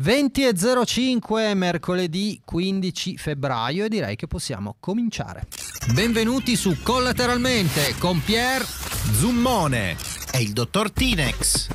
[0.00, 5.46] 20.05 mercoledì 15 febbraio e direi che possiamo cominciare.
[5.92, 9.96] Benvenuti su Collateralmente con Pier Zummone
[10.32, 11.68] e il dottor Tinex.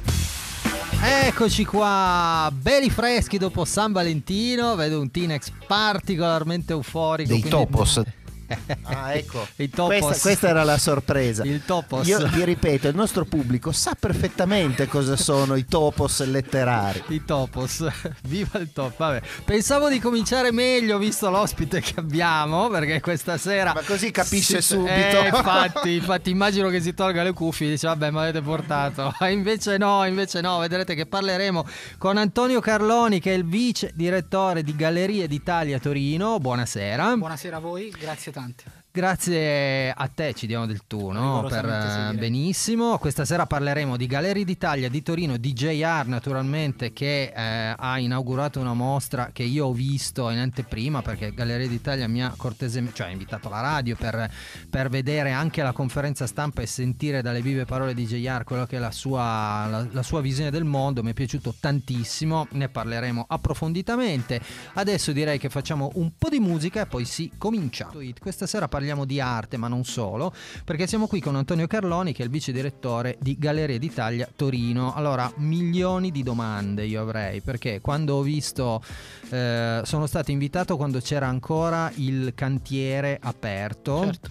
[0.99, 7.29] Eccoci qua, belli freschi dopo San Valentino, vedo un Tinex particolarmente euforico.
[7.29, 7.49] Dei quindi...
[7.55, 8.01] topos.
[8.83, 9.45] Ah, ecco.
[9.57, 11.43] Questa, questa, era la sorpresa.
[11.43, 12.07] Il topos.
[12.07, 17.03] Io vi ripeto, il nostro pubblico sa perfettamente cosa sono i topos letterari.
[17.09, 17.85] I topos.
[18.23, 18.95] Viva il top.
[18.95, 19.21] Vabbè.
[19.43, 23.73] Pensavo di cominciare meglio visto l'ospite che abbiamo, perché questa sera.
[23.73, 24.73] Ma così capisce si...
[24.75, 24.91] subito.
[24.93, 29.13] Eh, infatti, infatti, immagino che si tolga le cuffie e dice: Vabbè, mi avete portato.
[29.29, 30.59] invece no, invece no.
[30.59, 31.65] Vedrete che parleremo
[31.97, 36.39] con Antonio Carloni, che è il vice direttore di Gallerie d'Italia Torino.
[36.39, 37.17] Buonasera.
[37.17, 38.65] Buonasera a voi, grazie tante.
[38.97, 41.45] Grazie a te, ci diamo del tu, no?
[41.47, 42.97] Per, eh, benissimo.
[42.97, 48.59] Questa sera parleremo di Gallerie d'Italia di Torino, di JR naturalmente, che eh, ha inaugurato
[48.59, 53.09] una mostra che io ho visto in anteprima perché Gallerie d'Italia mi ha cortesemente, cioè
[53.09, 54.31] invitato la radio per,
[54.67, 58.77] per, vedere anche la conferenza stampa e sentire dalle vive parole di JR quello che
[58.77, 61.03] è la sua, la, la sua visione del mondo.
[61.03, 64.41] Mi è piaciuto tantissimo, ne parleremo approfonditamente.
[64.73, 67.91] Adesso direi che facciamo un po' di musica e poi si comincia.
[68.19, 72.13] Questa sera parliamo parliamo di arte, ma non solo, perché siamo qui con Antonio Carloni,
[72.13, 74.93] che è il vice direttore di Gallerie d'Italia Torino.
[74.93, 78.81] Allora, milioni di domande io avrei, perché quando ho visto,
[79.29, 84.05] eh, sono stato invitato quando c'era ancora il cantiere aperto.
[84.05, 84.29] Certo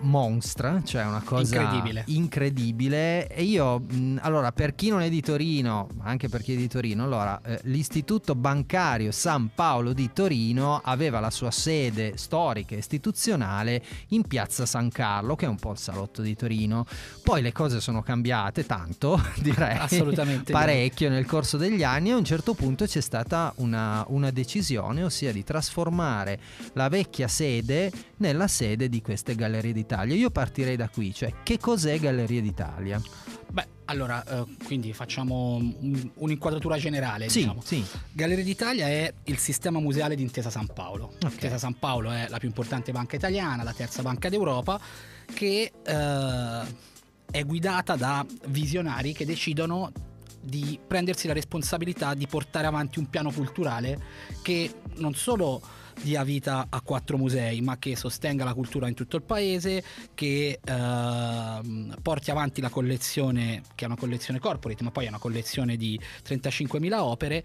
[0.00, 2.02] monstra, cioè una cosa incredibile.
[2.06, 3.28] incredibile.
[3.28, 3.84] E io,
[4.20, 7.60] allora, per chi non è di Torino, anche per chi è di Torino, allora, eh,
[7.64, 14.66] l'Istituto Bancario San Paolo di Torino aveva la sua sede storica e istituzionale in piazza
[14.66, 16.86] San Carlo, che è un po' il salotto di Torino.
[17.22, 22.10] Poi le cose sono cambiate tanto, direi, assolutamente parecchio nel corso degli anni.
[22.10, 26.38] E a un certo punto c'è stata una, una decisione, ossia di trasformare
[26.74, 30.14] la vecchia sede nella sede di queste gallerie di d'Italia.
[30.16, 33.00] Io partirei da qui, cioè che cos'è Gallerie d'Italia?
[33.48, 37.28] Beh, allora, eh, quindi facciamo un, un'inquadratura generale.
[37.28, 37.62] Sì, diciamo.
[37.64, 37.84] sì.
[38.12, 41.12] Gallerie d'Italia è il sistema museale di Intesa San Paolo.
[41.14, 41.32] Okay.
[41.32, 44.80] Intesa San Paolo è la più importante banca italiana, la terza banca d'Europa,
[45.32, 46.74] che eh,
[47.30, 49.92] è guidata da visionari che decidono
[50.40, 54.00] di prendersi la responsabilità di portare avanti un piano culturale
[54.42, 55.60] che non solo
[56.02, 59.82] dia vita a quattro musei, ma che sostenga la cultura in tutto il paese,
[60.14, 65.18] che eh, porti avanti la collezione, che è una collezione corporate, ma poi è una
[65.18, 67.44] collezione di 35.000 opere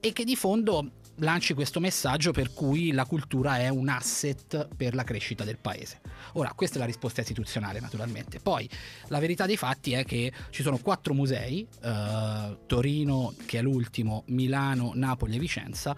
[0.00, 4.94] e che di fondo lanci questo messaggio per cui la cultura è un asset per
[4.94, 6.00] la crescita del paese.
[6.34, 8.40] Ora, questa è la risposta istituzionale naturalmente.
[8.40, 8.68] Poi
[9.08, 14.24] la verità dei fatti è che ci sono quattro musei, eh, Torino che è l'ultimo,
[14.28, 15.96] Milano, Napoli e Vicenza,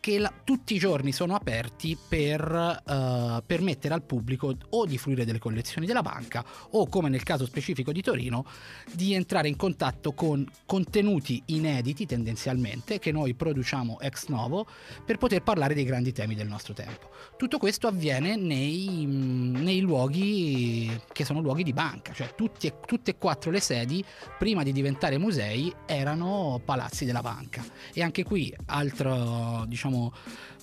[0.00, 5.24] che la, tutti i giorni sono aperti per uh, permettere al pubblico o di fruire
[5.24, 8.46] delle collezioni della banca o come nel caso specifico di Torino
[8.92, 14.66] di entrare in contatto con contenuti inediti tendenzialmente che noi produciamo ex novo
[15.04, 17.10] per poter parlare dei grandi temi del nostro tempo.
[17.36, 23.18] Tutto questo avviene nei, nei luoghi che sono luoghi di banca, cioè tutti, tutte e
[23.18, 24.04] quattro le sedi
[24.38, 30.12] prima di diventare musei erano palazzi della banca e anche qui altro diciamo diciamo,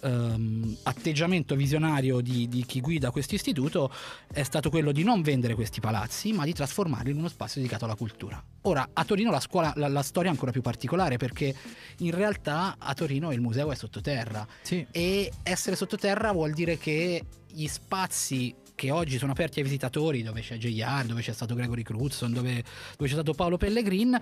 [0.02, 3.92] ehm, atteggiamento visionario di, di, chi guida questo istituto
[4.32, 7.86] è stato quello di non vendere questi palazzi, ma di trasformarli in uno spazio dedicato
[7.86, 8.42] alla cultura.
[8.62, 11.54] Ora, a Torino la, scuola, la, la storia è ancora più particolare perché
[12.00, 14.86] in realtà a Torino il museo è sottoterra sì.
[14.92, 20.42] e essere sottoterra vuol dire che gli spazi che oggi sono aperti ai visitatori, dove
[20.42, 22.52] c'è JR, dove c'è stato Gregory Crutzen, dove,
[22.98, 24.20] dove c'è stato Paolo Pellegrin,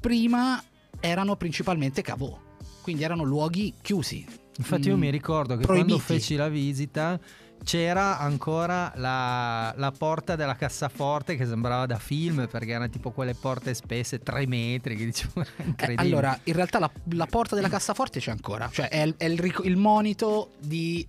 [0.00, 0.60] prima
[0.98, 2.36] erano principalmente cavò,
[2.82, 4.26] quindi erano luoghi chiusi,
[4.58, 5.88] Infatti io mi ricordo che proibiti.
[5.88, 7.18] quando feci la visita
[7.64, 13.34] c'era ancora la, la, porta della cassaforte che sembrava da film perché erano tipo quelle
[13.34, 15.42] porte spesse 3 metri che dicevo
[15.76, 19.26] eh, allora in realtà la, la, porta della cassaforte c'è ancora cioè è, il, è
[19.26, 21.06] il, il monito di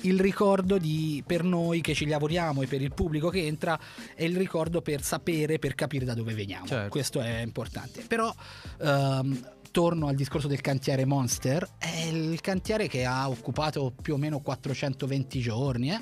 [0.00, 3.78] il ricordo di, per noi che ci lavoriamo e per il pubblico che entra
[4.14, 6.66] è il ricordo per sapere, per capire da dove veniamo.
[6.66, 6.90] Certo.
[6.90, 8.04] Questo è importante.
[8.06, 8.32] Però
[8.80, 14.16] um, torno al discorso del cantiere Monster, è il cantiere che ha occupato più o
[14.16, 15.90] meno 420 giorni.
[15.90, 16.00] Eh?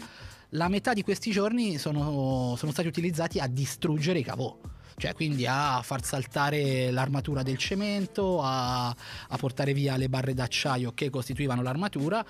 [0.50, 4.56] La metà di questi giorni sono, sono stati utilizzati a distruggere i cavò
[4.96, 10.92] cioè quindi a far saltare l'armatura del cemento, a, a portare via le barre d'acciaio
[10.92, 12.24] che costituivano l'armatura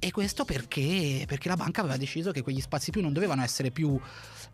[0.00, 3.70] e questo perché, perché la banca aveva deciso che quegli spazi più non dovevano essere
[3.70, 3.98] più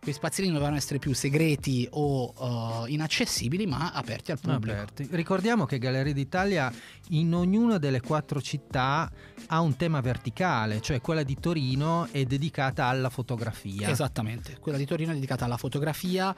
[0.04, 4.76] quei spazi non dovevano essere più segreti o uh, inaccessibili, ma aperti al pubblico.
[4.76, 5.08] Aperti.
[5.10, 6.70] Ricordiamo che Galleria d'Italia
[7.08, 9.10] in ognuna delle quattro città
[9.46, 13.88] ha un tema verticale, cioè quella di Torino è dedicata alla fotografia.
[13.88, 16.36] Esattamente, quella di Torino è dedicata alla fotografia,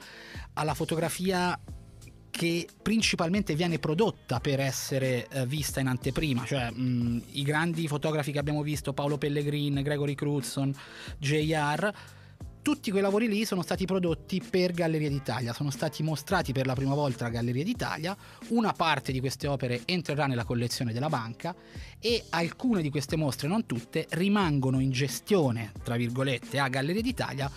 [0.53, 1.59] alla fotografia
[2.29, 8.31] che principalmente viene prodotta per essere eh, vista in anteprima, cioè mh, i grandi fotografi
[8.31, 10.73] che abbiamo visto, Paolo Pellegrin, Gregory Cruzon,
[11.17, 11.91] JR,
[12.67, 16.73] tutti quei lavori lì sono stati prodotti per Galleria d'Italia, sono stati mostrati per la
[16.73, 18.13] prima volta a Galleria d'Italia,
[18.49, 21.55] una parte di queste opere entrerà nella collezione della banca
[21.97, 27.49] e alcune di queste mostre, non tutte, rimangono in gestione, tra virgolette, a Galleria d'Italia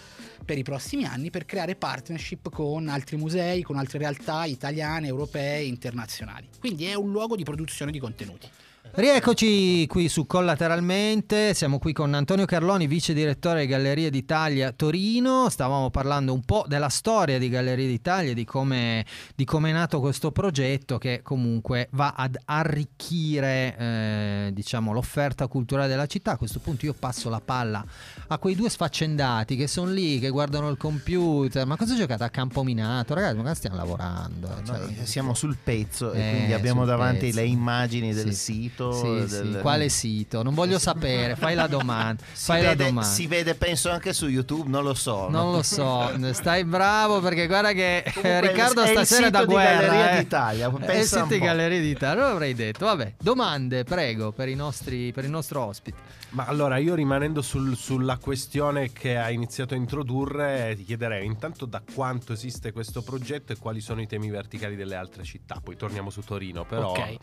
[0.45, 5.65] per i prossimi anni per creare partnership con altri musei, con altre realtà italiane, europee,
[5.65, 6.49] internazionali.
[6.61, 8.49] Quindi è un luogo di produzione di contenuti.
[8.93, 15.49] Rieccoci qui su Collateralmente, siamo qui con Antonio Carloni, vice direttore di Gallerie d'Italia Torino,
[15.49, 19.07] stavamo parlando un po' della storia di Gallerie d'Italia, di come,
[19.37, 25.87] di come è nato questo progetto che comunque va ad arricchire eh, diciamo, l'offerta culturale
[25.87, 26.33] della città.
[26.33, 27.85] A questo punto io passo la palla
[28.27, 32.31] a quei due sfaccendati che sono lì, che guardano il computer, ma cosa giocate a
[32.31, 33.15] campo minato?
[33.15, 34.49] Ragazzi, ma stiamo lavorando?
[34.65, 37.39] Cioè, siamo sul pezzo e eh, quindi abbiamo davanti pezzo.
[37.39, 38.53] le immagini del sì.
[38.53, 38.93] sito sito?
[38.93, 39.55] Sì, del...
[39.55, 39.61] sì.
[39.61, 40.43] Quale sito?
[40.43, 42.23] Non voglio sapere, fai la domanda.
[42.41, 43.09] Si, fai vede, la domanda.
[43.09, 45.29] si vede, penso, anche su YouTube, non lo so.
[45.29, 45.53] Non no?
[45.53, 49.87] lo so, stai bravo perché guarda che Comunque, Riccardo stasera è da guerra.
[49.87, 50.23] Galleria eh.
[50.23, 50.73] d'Italia.
[50.79, 52.87] È il sito di Galleria d'Italia, lo avrei detto.
[52.87, 56.19] Vabbè, domande, prego, per i nostri, per il nostro ospite.
[56.31, 61.67] Ma allora io rimanendo sul, sulla questione che ha iniziato a introdurre, ti chiederei intanto
[61.67, 65.61] da quanto esiste questo progetto e quali sono i temi verticali delle altre città.
[65.63, 66.91] Poi torniamo su Torino, però.
[66.91, 67.17] Ok.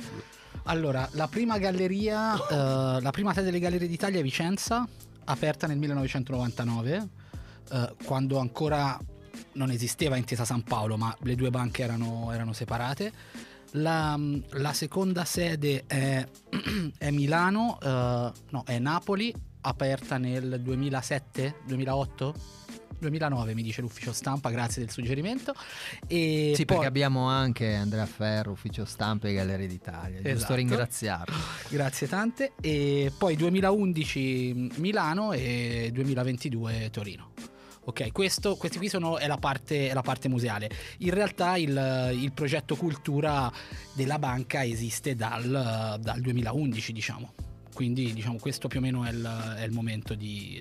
[0.63, 4.87] Allora, la prima galleria, uh, la prima sede delle Gallerie d'Italia è Vicenza,
[5.25, 8.99] aperta nel 1999, uh, eh, quando ancora
[9.53, 13.11] non esisteva Intesa San Paolo, ma le due banche erano, erano separate.
[13.71, 14.17] La,
[14.51, 16.25] la, seconda sede è,
[16.97, 22.33] è Milano, uh, no, è Napoli, aperta nel 2007-2008
[22.99, 25.53] 2009 mi dice l'ufficio stampa, grazie del suggerimento.
[26.07, 26.77] E sì, poi...
[26.77, 30.35] perché abbiamo anche Andrea Ferro, ufficio stampa e Galleria d'Italia, esatto.
[30.35, 31.35] giusto ringraziarlo.
[31.69, 32.53] Grazie tante.
[32.61, 37.31] E poi 2011 Milano e 2022 Torino.
[37.85, 40.69] Ok, questo, questi qui sono, è, la parte, è la parte museale.
[40.99, 43.49] In realtà il, il, progetto cultura
[43.93, 47.33] della banca esiste dal, dal 2011, diciamo
[47.77, 50.59] quindi diciamo questo più o meno è il, è il, momento, di,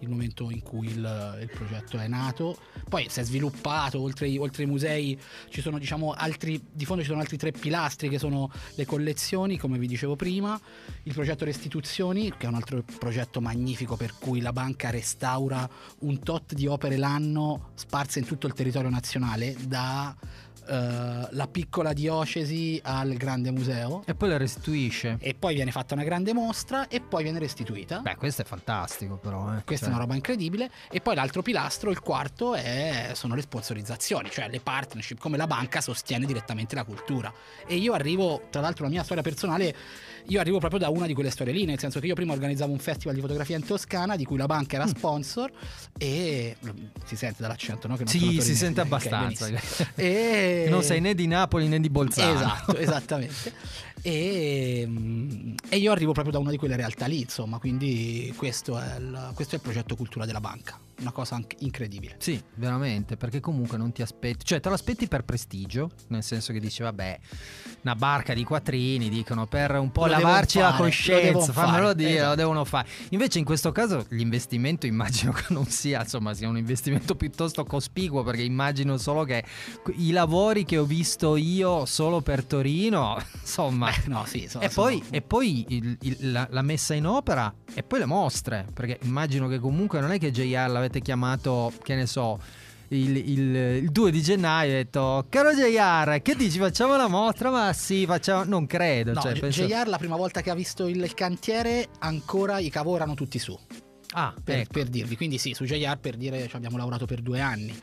[0.00, 2.58] il, momento, in cui il, il, progetto è nato.
[2.88, 5.16] Poi si è sviluppato oltre, oltre ai musei
[5.50, 9.56] ci sono diciamo altri di fondo ci sono altri tre pilastri che sono le collezioni
[9.56, 10.60] come vi dicevo prima
[11.04, 15.68] il progetto restituzioni che è un altro progetto magnifico per cui la banca restaura
[16.00, 20.12] un tot di opere l'anno sparse in tutto il territorio nazionale da
[20.68, 24.02] Uh, la piccola diocesi al grande museo.
[24.04, 25.16] E poi la restituisce.
[25.18, 28.00] E poi viene fatta una grande mostra e poi viene restituita.
[28.00, 29.56] Beh, questo è fantastico però.
[29.56, 29.64] Eh.
[29.64, 29.94] Questa cioè.
[29.94, 30.70] è una roba incredibile.
[30.90, 35.46] E poi l'altro pilastro, il quarto, è, sono le sponsorizzazioni, cioè le partnership, come la
[35.46, 37.32] banca sostiene direttamente la cultura.
[37.66, 39.74] E io arrivo, tra l'altro la mia storia personale
[40.28, 42.70] io arrivo proprio da una di quelle storie lì, nel senso che io prima organizzavo
[42.70, 44.88] un festival di fotografia in Toscana di cui la banca era mm.
[44.88, 45.50] sponsor
[45.96, 46.56] e
[47.04, 47.96] si sente dall'accento, no?
[47.96, 49.46] Che non sì, si sente abbastanza.
[49.46, 49.58] Okay,
[49.96, 50.66] e...
[50.68, 52.34] non sei né di Napoli né di Bolzano.
[52.34, 53.52] Esatto, esattamente.
[54.02, 58.78] E, mm, e, io arrivo proprio da una di quelle realtà lì, insomma, quindi questo
[58.78, 62.16] è il, questo è il progetto cultura della banca una cosa incredibile.
[62.18, 66.52] Sì, veramente, perché comunque non ti aspetti, cioè te lo aspetti per prestigio, nel senso
[66.52, 67.18] che dici vabbè,
[67.82, 72.28] una barca di quattrini, dicono per un po' lo lavarci la coscienza, fammelo dire, esatto.
[72.28, 72.88] lo devono fare.
[73.10, 78.22] Invece in questo caso l'investimento immagino che non sia, insomma, sia un investimento piuttosto cospicuo,
[78.22, 79.44] perché immagino solo che
[79.96, 84.68] i lavori che ho visto io solo per Torino, insomma, Beh, no, sì, sono, e,
[84.68, 88.98] poi, e poi il, il, la, la messa in opera e poi le mostre, perché
[89.02, 92.40] immagino che comunque non è che JR l'avete avete chiamato, che ne so,
[92.88, 96.58] il, il, il 2 di gennaio e ha detto caro JR che dici?
[96.58, 97.50] Facciamo la mostra?
[97.50, 99.66] Ma sì facciamo non credo no, cioè, J- penso...
[99.66, 103.58] JR la prima volta che ha visto il cantiere ancora i cavo erano tutti su.
[104.12, 104.72] Ah, per, ecco.
[104.72, 105.16] per dirvi.
[105.16, 107.78] Quindi sì su JR per dire ci abbiamo lavorato per due anni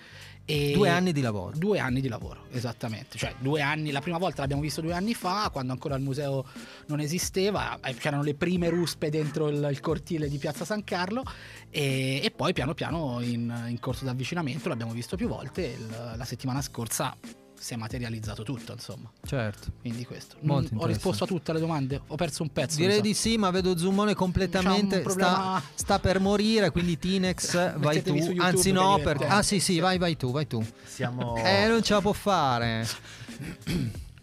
[0.45, 1.57] E Due anni di lavoro.
[1.57, 3.17] Due anni di lavoro, esattamente.
[3.17, 6.45] Cioè, due anni, la prima volta l'abbiamo visto due anni fa, quando ancora il museo
[6.87, 11.23] non esisteva, eh, c'erano le prime ruspe dentro il, il cortile di Piazza San Carlo
[11.69, 15.63] e, e poi piano piano in, in corso d'avvicinamento l'abbiamo visto più volte.
[15.63, 17.17] Il, la settimana scorsa
[17.57, 19.09] si è materializzato tutto, insomma.
[19.25, 19.71] Certo.
[19.79, 20.35] Quindi questo.
[20.41, 22.77] Molto Non- ho risposto a tutte le domande, ho perso un pezzo.
[22.77, 27.77] Direi mi di sì, ma vedo Zoomone completamente problema- sta, sta per morire, quindi Tinex
[27.79, 28.13] vai tu.
[28.15, 29.25] YouTube Anzi no, perché.
[29.25, 30.63] Ah sì, sì, vai vai tu, vai tu.
[30.83, 31.35] Siamo...
[31.37, 32.87] Eh, non ce la può fare.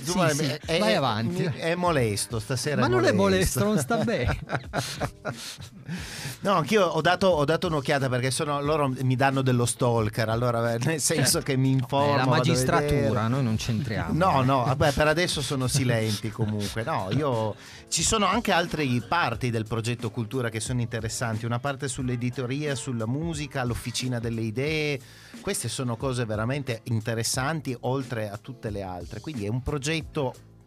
[0.00, 1.44] Insomma, sì, sì, è, vai avanti.
[1.44, 2.80] È molesto stasera.
[2.80, 4.38] Ma non è molesto, molesto, non sta bene.
[6.40, 10.76] no, anch'io ho dato, ho dato un'occhiata perché sono, loro mi danno dello stalker, allora
[10.78, 12.14] nel senso che mi informo.
[12.14, 14.14] È la magistratura, noi non c'entriamo.
[14.14, 16.82] No, no, vabbè, per adesso sono silenti comunque.
[16.82, 17.54] No, io
[17.88, 23.06] ci sono anche altre parti del progetto Cultura che sono interessanti, una parte sull'editoria, sulla
[23.06, 24.98] musica, l'officina delle idee.
[25.40, 29.20] Queste sono cose veramente interessanti oltre a tutte le altre.
[29.20, 29.89] Quindi è un progetto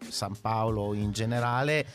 [0.06, 1.86] San Paolo in generale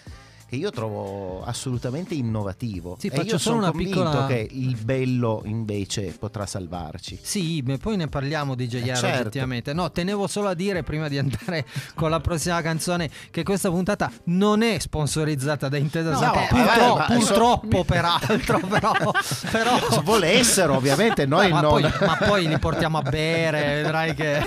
[0.50, 2.98] che io trovo assolutamente innovativo.
[3.00, 7.20] Sì, e faccio io solo sono una convinto piccola- che il bello invece potrà salvarci.
[7.22, 9.20] Sì, ma poi ne parliamo di JR Eh, certo.
[9.20, 9.74] oggettivamente.
[9.74, 14.12] No, tenevo solo a dire prima di andare con la prossima canzone che questa puntata
[14.26, 16.64] non è sponsorizzata da Intesa No, San vabbè, Paolo.
[16.96, 17.26] vabbè, Purtro- ma so-
[17.60, 18.92] purtroppo, peraltro, però,
[19.52, 21.70] però Se volessero, ovviamente, noi ma, non.
[21.70, 24.42] poi, ma poi li portiamo a bere, vedrai che...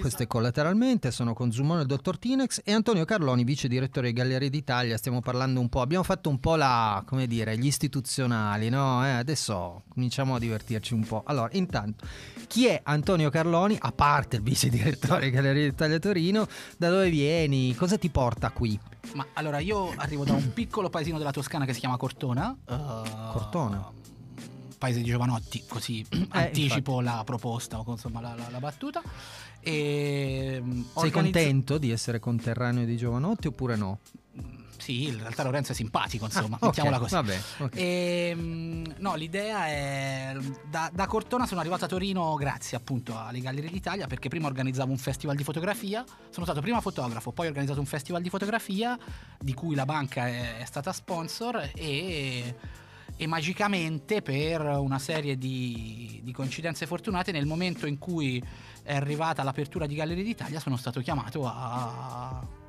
[0.00, 4.12] Questo è collateralmente, sono con Zumone il dottor Tinex e Antonio Carloni, vice direttore di
[4.14, 4.96] Gallerie d'Italia.
[4.96, 9.04] Stiamo parlando un po', abbiamo fatto un po' la, come dire, gli istituzionali, no?
[9.04, 11.22] Eh, adesso cominciamo a divertirci un po'.
[11.26, 12.06] Allora, intanto,
[12.48, 16.46] chi è Antonio Carloni, a parte il vice direttore di Gallerie d'Italia Torino?
[16.76, 17.74] Da dove vieni?
[17.74, 18.78] Cosa ti porta qui?
[19.14, 22.56] Ma allora io arrivo da un piccolo paesino della Toscana che si chiama Cortona.
[22.68, 22.74] eh,
[23.32, 23.90] Cortona?
[24.78, 29.00] Paese di Giovanotti, così anticipo la proposta o insomma la, la- la battuta.
[29.60, 33.98] E, mm, Sei organizzo- contento di essere conterraneo di Giovanotti oppure no?
[34.82, 37.14] Sì, in realtà Lorenzo è simpatico, insomma, Ah, mettiamola così.
[37.14, 37.76] Vabbè, ok.
[37.76, 40.36] Ehm, no, l'idea è
[40.68, 44.90] da, da Cortona sono arrivato a Torino grazie appunto alle Gallerie d'Italia perché prima organizzavo
[44.90, 48.98] un festival di fotografia, sono stato prima fotografo, poi ho organizzato un festival di fotografia
[49.38, 52.56] di cui la banca è, è stata sponsor e,
[53.16, 58.42] e magicamente per una serie di, di coincidenze fortunate nel momento in cui
[58.82, 62.60] è arrivata l'apertura di Gallerie d'Italia sono stato chiamato a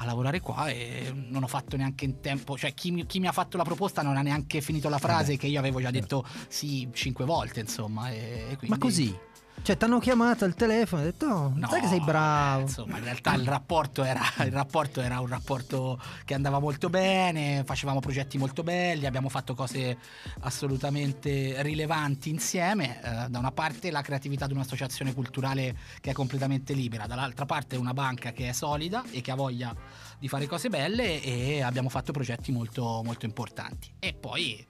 [0.00, 3.26] a lavorare qua e non ho fatto neanche in tempo, cioè chi mi, chi mi
[3.26, 5.92] ha fatto la proposta non ha neanche finito la frase Vabbè, che io avevo già
[5.92, 6.22] certo.
[6.22, 8.68] detto sì cinque volte insomma e, e quindi...
[8.68, 9.14] Ma così?
[9.62, 12.62] Cioè, ti hanno chiamato al telefono e detto, oh, No, sai che sei bravo.
[12.62, 17.62] Insomma, in realtà il rapporto, era, il rapporto era un rapporto che andava molto bene,
[17.64, 19.98] facevamo progetti molto belli, abbiamo fatto cose
[20.40, 23.00] assolutamente rilevanti insieme.
[23.02, 27.76] Eh, da una parte la creatività di un'associazione culturale che è completamente libera, dall'altra parte
[27.76, 29.74] una banca che è solida e che ha voglia
[30.18, 33.92] di fare cose belle e abbiamo fatto progetti molto, molto importanti.
[33.98, 34.66] E poi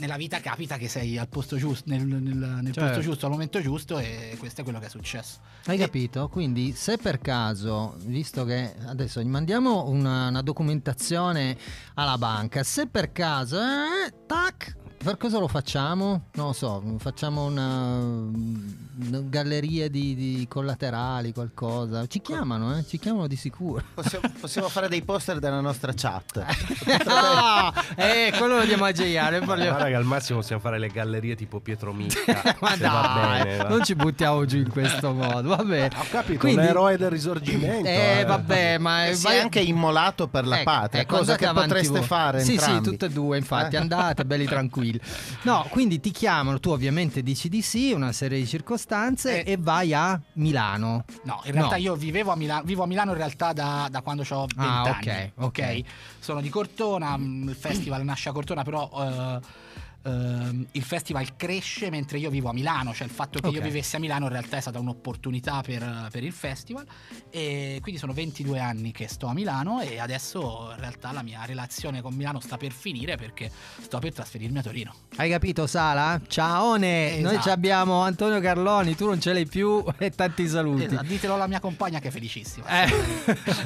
[0.00, 2.80] nella vita capita che sei al posto giusto, nel, nel- nel Certo.
[2.80, 5.38] posto giusto al momento giusto e questo è quello che è successo.
[5.66, 6.28] Hai E- capito?
[6.28, 11.56] Quindi se per caso, visto che adesso gli mandiamo una, una documentazione
[11.94, 16.26] alla banca, se per caso, eh, tac, per cosa lo facciamo?
[16.34, 22.06] Non lo so, facciamo una, una galleria di, di collaterali, qualcosa.
[22.06, 22.84] Ci chiamano, eh?
[22.86, 23.82] Ci chiamano di sicuro.
[23.94, 26.44] Possiamo, possiamo fare dei poster della nostra chat.
[27.06, 29.30] ah, eh, quello lo diamo a JR.
[29.30, 29.70] ne parliamo.
[29.70, 32.56] Guarda che al massimo possiamo fare le gallerie tipo Pietro Micca.
[32.60, 33.68] Ma dai, bene, va.
[33.68, 35.48] non ci buttiamo giù in questo modo.
[35.56, 35.88] Vabbè.
[35.96, 37.88] Ho capito, Quindi- un eroe del risorgimento.
[37.88, 38.24] Eh, eh.
[38.24, 41.48] vabbè, ma E si vai- è anche immolato per la Ecco, patria, ecco, cosa che
[41.50, 42.06] potreste voi.
[42.06, 42.84] fare Sì, entrambi.
[42.84, 43.78] sì, tutte e due, infatti, Eh?
[43.78, 44.88] andate belli tranquilli.
[45.42, 49.52] No, quindi ti chiamano, tu ovviamente dici di sì, una serie di circostanze Eh.
[49.52, 51.04] e vai a Milano.
[51.24, 51.82] No, in realtà No.
[51.82, 54.82] io vivevo a Milano, vivo a Milano in realtà da, da quando ho 20 Ah,
[54.82, 55.32] anni.
[55.36, 55.80] ok, ok.
[56.18, 59.40] Sono di Cortona, mh, il festival nasce a Cortona, però eh,
[60.02, 63.64] ehm, il festival cresce mentre io vivo a Milano, cioè il fatto che io Ok.
[63.66, 66.84] vivessi a Milano in realtà è stata un'opportunità per, per il festival
[67.30, 71.44] e quindi sono 22 anni che sto a Milano e adesso in realtà la mia
[71.44, 74.94] relazione con Milano sta per finire perché sto per trasferirmi a Torino.
[75.16, 76.20] Hai capito Sala?
[76.26, 77.42] Ciaone, noi Esatto.
[77.42, 80.84] ci abbiamo Antonio Carloni, tu non ce l'hai più e tanti saluti.
[80.84, 82.66] Esatto, ditelo alla mia compagna che è felicissima.
[82.84, 82.88] Eh.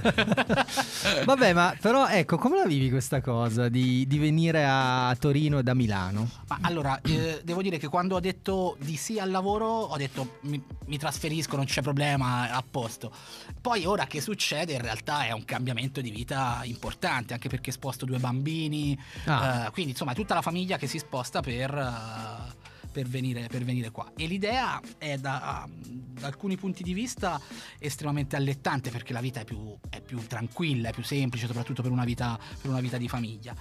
[1.24, 5.74] Vabbè, ma però ecco, come la vivi questa cosa di, di venire a Torino da
[5.74, 6.23] Milano?
[6.48, 10.38] Ma allora, eh, devo dire che quando ho detto di sì al lavoro, ho detto
[10.42, 13.12] mi, mi trasferisco, non c'è problema, a posto.
[13.60, 18.04] Poi ora che succede, in realtà è un cambiamento di vita importante, anche perché sposto
[18.04, 19.66] due bambini, Ah.
[19.66, 21.74] eh, quindi insomma è tutta la famiglia che si sposta per...
[21.74, 24.12] eh, per venire, per venire qua.
[24.16, 27.40] E l'idea è da, da, alcuni punti di vista
[27.80, 31.90] estremamente allettante perché la vita è più, è più tranquilla, è più semplice, soprattutto per
[31.90, 33.52] una vita, per una vita di famiglia.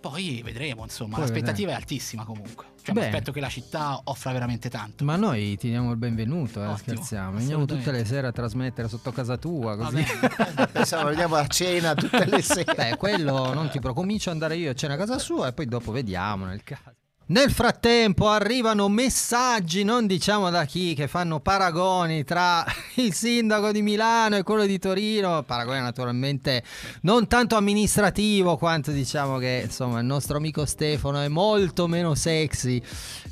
[0.00, 1.72] Poi vedremo, insomma, Poi l'aspettativa vedremo.
[1.72, 2.66] è altissima comunque.
[2.82, 5.04] Cioè, mi aspetto che la città offra veramente tanto.
[5.04, 7.38] Ma noi ti diamo il benvenuto, eh, scherziamo.
[7.38, 10.04] Veniamo tutte le sere a trasmettere sotto casa tua, così.
[10.70, 12.74] Pensavo veniamo a cena tutte le sere.
[12.74, 15.52] Beh, quello non ti preoccupare, comincio ad andare io a cena a casa sua e
[15.54, 16.96] poi dopo vediamo nel caso.
[17.26, 22.62] Nel frattempo arrivano messaggi, non diciamo da chi, che fanno paragoni tra
[22.96, 26.62] il sindaco di Milano e quello di Torino, paragone naturalmente
[27.00, 32.82] non tanto amministrativo quanto diciamo che insomma il nostro amico Stefano è molto meno sexy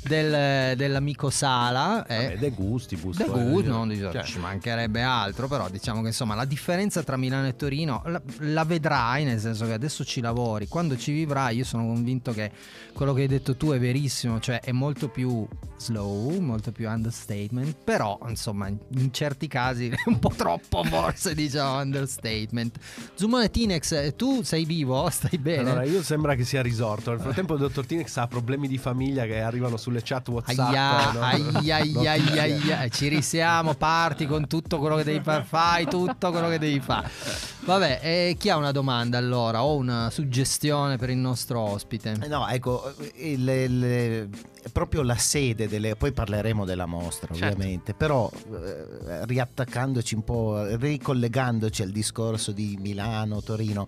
[0.01, 2.03] del, dell'amico Sala.
[2.07, 2.23] Eh.
[2.23, 3.17] Vabbè, de gustibus.
[3.17, 4.23] De gust, non diciamo, cioè.
[4.23, 8.63] ci mancherebbe altro, però diciamo che insomma la differenza tra Milano e Torino la, la
[8.63, 12.49] vedrai, nel senso che adesso ci lavori, quando ci vivrai io sono convinto che
[12.91, 15.45] quello che hai detto tu è verissimo, cioè è molto più
[15.77, 21.81] slow, molto più understatement, però insomma in certi casi è un po' troppo forse diciamo
[21.81, 22.77] understatement.
[23.15, 25.07] Zumone Tinex, tu sei vivo?
[25.11, 25.69] Stai bene?
[25.69, 29.25] Allora io sembra che sia risorto, nel frattempo il dottor Tinex ha problemi di famiglia
[29.25, 30.69] che arrivano sulle chat Whatsapp.
[30.69, 31.21] Aia, no?
[31.21, 32.41] aia, aia, aia,
[32.79, 36.79] aia, ci risiamo, parti con tutto quello che devi fare, fai tutto quello che devi
[36.79, 37.52] fare.
[37.65, 42.13] Vabbè, eh, chi ha una domanda allora o una suggestione per il nostro ospite?
[42.27, 44.29] No, ecco, il, il,
[44.73, 45.95] proprio la sede delle...
[45.95, 47.55] poi parleremo della mostra certo.
[47.55, 53.87] ovviamente, però eh, riattaccandoci un po', ricollegandoci al discorso di Milano, Torino,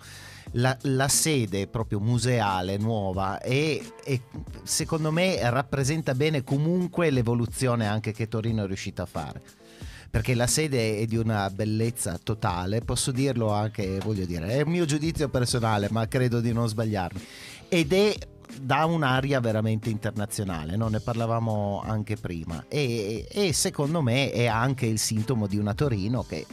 [0.53, 4.22] la, la sede proprio museale nuova e, e,
[4.63, 9.41] secondo me rappresenta bene comunque l'evoluzione anche che Torino è riuscita a fare
[10.09, 14.71] perché la sede è di una bellezza totale, posso dirlo anche, voglio dire, è un
[14.71, 17.21] mio giudizio personale, ma credo di non sbagliarmi.
[17.67, 18.15] Ed è
[18.62, 20.88] da un'aria veramente internazionale, no?
[20.88, 26.24] ne parlavamo anche prima e, e, secondo me è anche il sintomo di una Torino
[26.24, 26.45] che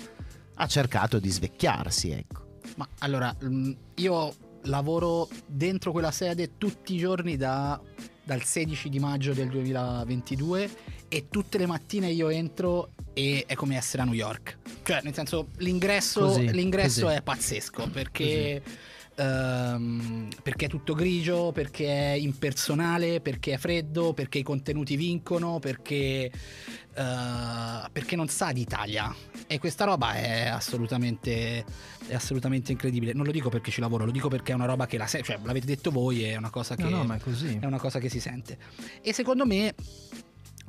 [0.54, 2.10] ha cercato di svecchiarsi.
[2.10, 2.58] Ecco.
[2.76, 7.80] Ma allora, mm, io lavoro dentro quella sede tutti i giorni da,
[8.24, 10.70] dal 16 di maggio del 2022
[11.12, 14.56] e tutte le mattine io entro e è come essere a New York.
[14.82, 17.16] Cioè, nel senso, l'ingresso, così, l'ingresso così.
[17.16, 18.90] è pazzesco perché...
[19.14, 25.58] Um, perché è tutto grigio, perché è impersonale, perché è freddo, perché i contenuti vincono,
[25.58, 29.14] perché, uh, perché non sa di Italia.
[29.46, 31.62] E questa roba è assolutamente,
[32.06, 33.12] è assolutamente, incredibile.
[33.12, 35.22] Non lo dico perché ci lavoro, lo dico perché è una roba che la se-
[35.22, 38.08] cioè, l'avete detto voi, è una cosa che, no, no, è, è una cosa che
[38.08, 38.56] si sente.
[39.02, 39.74] E secondo me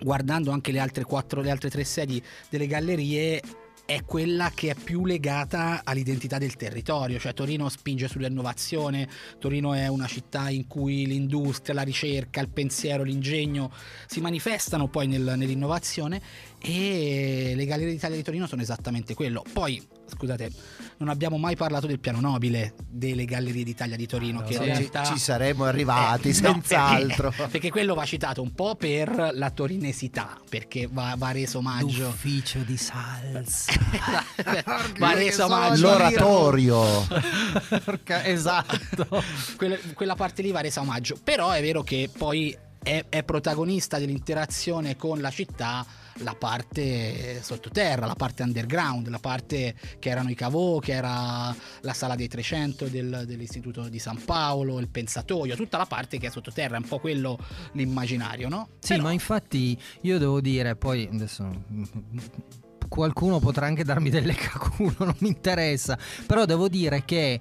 [0.04, 3.42] guardando anche le altre, quattro, le altre tre sedi delle gallerie,
[3.86, 9.88] è quella che è più legata all'identità del territorio, cioè Torino spinge sull'innovazione, Torino è
[9.88, 13.72] una città in cui l'industria, la ricerca, il pensiero, l'ingegno
[14.08, 16.22] si manifestano poi nel, nell'innovazione
[16.60, 19.44] e le Gallerie d'Italia di Torino sono esattamente quello.
[19.52, 20.52] Poi, scusate,
[20.98, 24.40] non abbiamo mai parlato del piano nobile delle Gallerie d'Italia di Torino.
[24.40, 25.04] No, che in realtà...
[25.04, 27.26] ci saremmo arrivati, eh, senz'altro.
[27.26, 31.60] No, perché, perché, quello va citato un po' per la torinesità, perché va, va reso
[31.60, 32.06] omaggio.
[32.06, 33.74] L'ufficio di salsa.
[35.00, 35.82] va reso omaggio.
[35.82, 37.08] L'oratorio.
[38.24, 39.24] esatto.
[39.56, 41.18] quella, quella parte lì va resa omaggio.
[41.24, 45.86] Però è vero che poi è, è protagonista dell'interazione con la città
[46.18, 51.94] la parte sottoterra, la parte underground, la parte che erano i cavò, che era la
[51.94, 56.30] sala dei 300 del, dell'Istituto di San Paolo, il pensatoio, tutta la parte che è
[56.30, 57.38] sottoterra, è un po' quello
[57.74, 58.70] l'immaginario, no?
[58.80, 59.04] Sì, Però...
[59.04, 61.50] ma infatti io devo dire, poi adesso
[62.88, 65.98] qualcuno potrà anche darmi delle cacuno, non mi interessa,
[66.28, 67.40] però devo dire che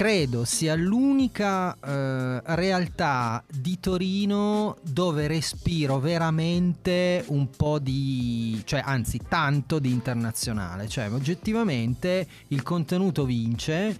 [0.00, 9.20] credo sia l'unica eh, realtà di Torino dove respiro veramente un po' di, cioè anzi
[9.28, 13.94] tanto di internazionale, cioè oggettivamente il contenuto vince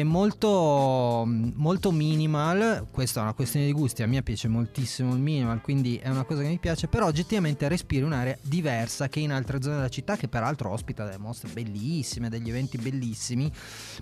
[0.00, 5.20] è molto, molto minimal, questa è una questione di gusti, a me piace moltissimo il
[5.20, 9.32] minimal, quindi è una cosa che mi piace, però oggettivamente respiri un'area diversa che in
[9.32, 13.50] altre zone della città, che peraltro ospita delle mostre bellissime, degli eventi bellissimi,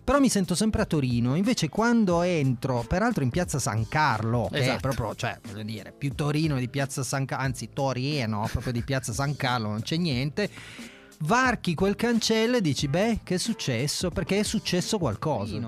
[0.02, 4.54] però mi sento sempre a Torino, invece quando entro, peraltro in piazza San Carlo, esatto.
[4.54, 4.80] che è esatto.
[4.80, 9.12] proprio, cioè, voglio dire, più Torino di piazza San Carlo, anzi Torino, proprio di piazza
[9.12, 10.48] San Carlo, non c'è niente
[11.18, 15.58] varchi quel cancello e dici beh che è successo perché è successo qualcosa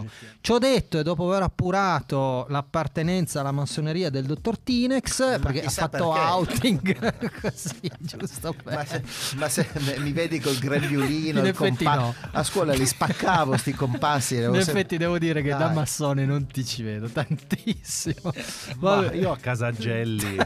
[0.40, 5.70] ci ho detto e dopo aver appurato l'appartenenza alla massoneria del dottor Tinex perché ha
[5.70, 6.28] fatto perché.
[6.28, 9.02] outing così giusto Ma se,
[9.37, 12.14] ma se mi vedi col grembiulino, In compa- no.
[12.32, 14.37] a scuola li spaccavo sti compassi.
[14.37, 15.74] in effetti devo dire che da Dai.
[15.74, 18.32] massone non ti ci vedo tantissimo
[18.78, 20.37] Ma io a Casagelli,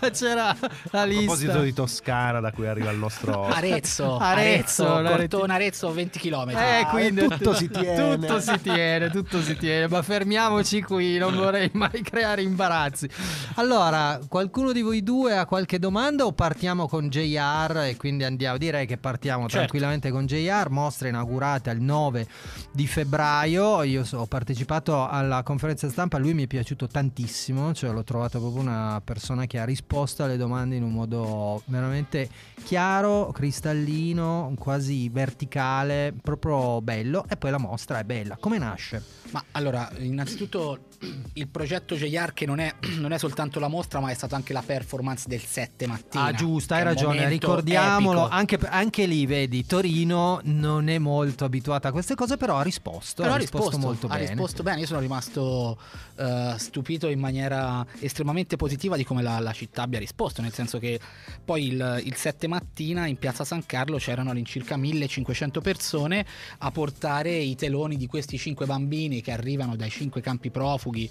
[0.00, 0.56] a c'era
[0.90, 3.48] la lista proposito di Toscana, da cui arriva il nostro.
[3.50, 5.16] Arezzo, Arezzo, Arezzo.
[5.16, 6.48] Cortona Arezzo 20 km.
[6.50, 8.16] Eh, quindi tutto si tiene.
[8.18, 9.88] Tutto si tiene, tutto si tiene.
[9.88, 13.08] Ma fermiamoci qui, non vorrei mai creare imbarazzi.
[13.56, 17.84] Allora, qualcuno di voi due ha qualche domanda o partiamo con JR?
[17.86, 18.56] E quindi andiamo.
[18.58, 19.56] Direi che partiamo Certo.
[19.56, 20.68] tranquillamente con JR.
[20.70, 22.26] Mostra inaugurata il 9
[22.72, 23.82] di febbraio.
[23.82, 26.18] Io so- ho partecipato alla conferenza stampa.
[26.18, 27.72] Lui mi è piaciuto tantissimo.
[27.74, 32.28] Cioè, l'ho trovato proprio una persona che ha risposto alle domande in un modo veramente
[32.64, 37.24] chiaro, cristallino, quasi verticale, proprio bello.
[37.26, 38.36] E poi la mostra è bella.
[38.36, 39.02] Come nasce?
[39.30, 40.88] Ma allora, innanzitutto
[41.34, 44.52] il progetto JR che non è, non è soltanto la mostra, ma è stata anche
[44.52, 46.24] la performance del 7 mattina.
[46.24, 47.28] Ah, giusto, hai ragione.
[47.28, 48.28] Ricordiamolo.
[48.28, 53.22] Anche, anche lì, vedi, Torino non è molto abituata a queste cose, però ha risposto.
[53.22, 54.32] Però ha risposto, molto ha bene.
[54.32, 54.80] risposto bene.
[54.80, 55.78] Io sono rimasto
[56.16, 60.42] eh, stupito in maniera estremamente positiva di come la, la città abbia risposto.
[60.42, 61.00] Nel senso che
[61.42, 66.24] poi il, il 7 mattina in piazza San Carlo c'erano all'incirca 1500 persone
[66.58, 71.10] a portare i teloni di questi cinque bambini che arrivano dai cinque campi profughi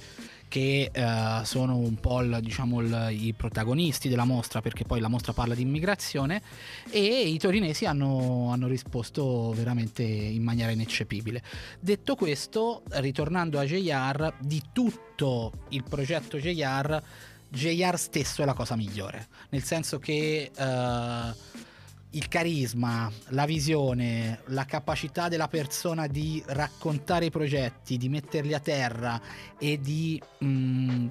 [0.49, 5.07] che eh, sono un po' il- diciamo, il- i protagonisti della mostra perché poi la
[5.07, 6.41] mostra parla di immigrazione
[6.89, 11.43] e i torinesi hanno, hanno risposto veramente in maniera ineccepibile.
[11.79, 16.99] Detto questo, ritornando a JR, di tutto il progetto JR,
[17.47, 21.33] JR stesso è la cosa migliore, nel senso che eh,
[22.11, 28.59] il carisma, la visione, la capacità della persona di raccontare i progetti, di metterli a
[28.59, 29.21] terra
[29.59, 31.07] e di mm,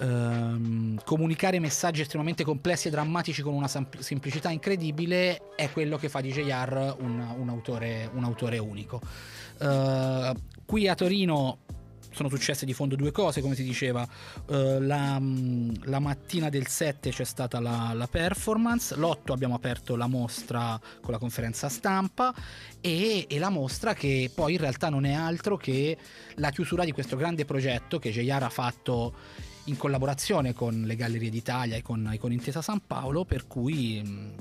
[0.00, 6.08] ehm, comunicare messaggi estremamente complessi e drammatici con una sem- semplicità incredibile è quello che
[6.08, 9.00] fa di JR un, un autore, un autore unico.
[9.60, 10.32] Eh,
[10.64, 11.58] qui a Torino
[12.10, 14.06] sono successe di fondo due cose, come si diceva.
[14.48, 19.96] Eh, la, mh, la mattina del 7 c'è stata la, la performance, l'8 abbiamo aperto
[19.96, 22.34] la mostra con la conferenza stampa
[22.80, 25.96] e, e la mostra che poi in realtà non è altro che
[26.36, 29.14] la chiusura di questo grande progetto che JR ha fatto
[29.64, 34.02] in collaborazione con le Gallerie d'Italia e con, e con Intesa San Paolo, per cui
[34.02, 34.34] mh,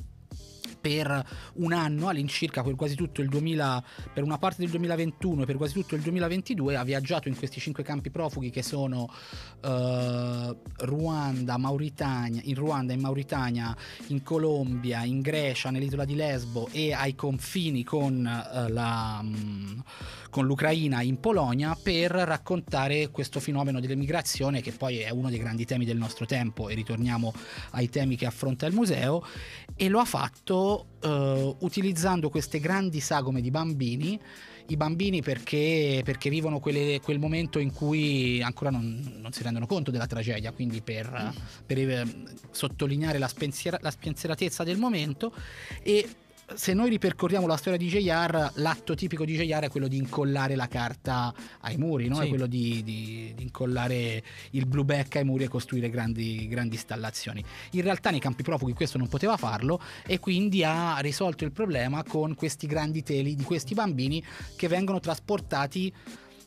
[0.80, 5.46] per un anno, all'incirca per quasi tutto il 2000, per una parte del 2021 e
[5.46, 9.10] per quasi tutto il 2022, ha viaggiato in questi cinque campi profughi che sono
[9.62, 13.76] eh, Ruanda, Mauritania, in Ruanda, in Mauritania,
[14.08, 19.84] in Colombia, in Grecia, nell'isola di Lesbo e ai confini con, eh, la, mh,
[20.30, 25.66] con l'Ucraina in Polonia per raccontare questo fenomeno dell'emigrazione che poi è uno dei grandi
[25.66, 27.34] temi del nostro tempo e ritorniamo
[27.72, 29.26] ai temi che affronta il museo
[29.78, 34.20] e lo ha fatto eh, utilizzando queste grandi sagome di bambini
[34.70, 39.66] i bambini perché, perché vivono quelle- quel momento in cui ancora non, non si rendono
[39.66, 41.34] conto della tragedia, quindi per,
[41.66, 42.06] per, eh,
[42.52, 45.34] sottolineare la, spensiera- la spensieratezza del momento.
[45.82, 46.08] E
[46.56, 50.56] se noi ripercorriamo la storia di JR, l'atto tipico di JR è quello di incollare
[50.56, 52.16] la carta ai muri, no?
[52.16, 52.26] Sì.
[52.26, 56.76] è quello di, di- di incollare il blue back ai muri e costruire grandi, grandi
[56.76, 57.44] installazioni.
[57.72, 62.04] In realtà nei campi profughi questo non poteva farlo e quindi ha risolto il problema
[62.04, 64.24] con questi grandi teli di questi bambini
[64.56, 65.94] che vengono trasportati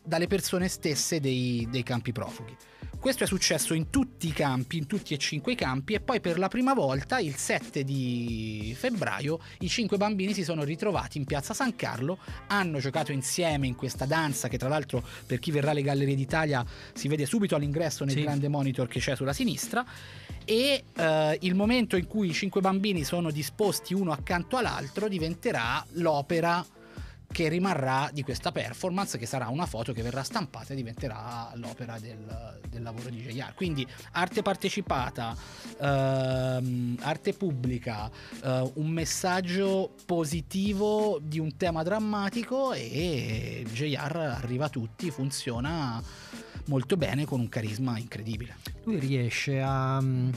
[0.03, 2.57] dalle persone stesse dei, dei campi profughi.
[3.01, 6.21] Questo è successo in tutti i campi, in tutti e cinque i campi, e poi
[6.21, 11.25] per la prima volta, il 7 di febbraio, i cinque bambini si sono ritrovati in
[11.25, 15.71] piazza San Carlo, hanno giocato insieme in questa danza che tra l'altro per chi verrà
[15.71, 18.21] alle Gallerie d'Italia si vede subito all'ingresso nel Sì.
[18.21, 19.83] grande monitor che c'è sulla sinistra,
[20.45, 25.83] e eh, il momento in cui i cinque bambini sono disposti uno accanto all'altro diventerà
[25.93, 26.63] l'opera
[27.33, 31.99] che rimarrà di questa performance, che sarà una foto che verrà stampata e diventerà l'opera
[31.99, 33.55] del, del lavoro di JR.
[33.55, 35.37] Quindi arte partecipata,
[35.81, 38.11] ehm, arte pubblica,
[38.43, 46.03] eh, un messaggio positivo di un tema drammatico e JR arriva a tutti, funziona
[46.67, 48.57] molto bene con un carisma incredibile.
[48.85, 50.31] Lui riesce a, mm,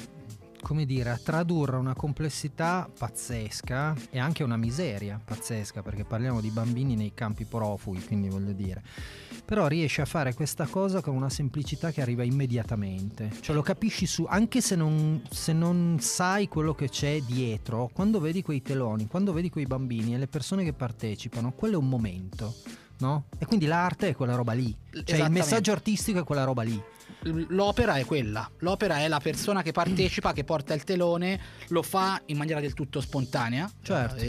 [0.64, 6.50] come dire, a tradurre una complessità pazzesca e anche una miseria pazzesca, perché parliamo di
[6.50, 8.82] bambini nei campi profughi, quindi voglio dire.
[9.46, 13.30] però riesce a fare questa cosa con una semplicità che arriva immediatamente.
[13.42, 18.20] Cioè lo capisci su, anche se non, se non sai quello che c'è dietro, quando
[18.20, 21.90] vedi quei teloni, quando vedi quei bambini e le persone che partecipano, quello è un
[21.90, 22.56] momento.
[23.00, 23.26] No?
[23.38, 24.74] E quindi l'arte è quella roba lì.
[25.04, 26.82] Cioè il messaggio artistico è quella roba lì
[27.50, 28.50] l'opera è quella.
[28.60, 32.74] L'opera è la persona che partecipa, che porta il telone, lo fa in maniera del
[32.74, 33.70] tutto spontanea.
[33.82, 34.24] Certo.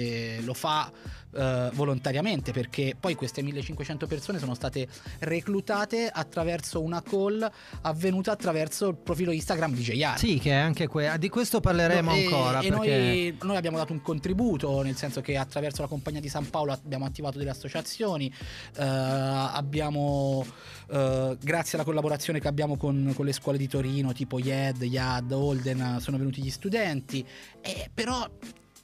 [0.44, 0.90] Lo fa
[1.35, 4.87] eh, volontariamente perché poi queste 1500 persone sono state
[5.20, 7.51] reclutate attraverso una call
[7.83, 10.18] avvenuta attraverso il profilo Instagram di JR.
[10.18, 12.61] Sì, che è anche que- di questo parleremo no, ancora.
[12.61, 12.88] E, perché...
[12.88, 16.73] noi, noi, abbiamo dato un contributo, nel senso che attraverso la compagnia di San Paolo
[16.73, 18.33] abbiamo attivato delle associazioni,
[18.77, 20.44] eh, abbiamo,
[20.90, 25.33] eh, grazie alla collaborazione che abbiamo con, con, le scuole di Torino, tipo YED, YAD,
[25.33, 27.27] Holden, sono venuti gli studenti,
[27.61, 28.29] eh, però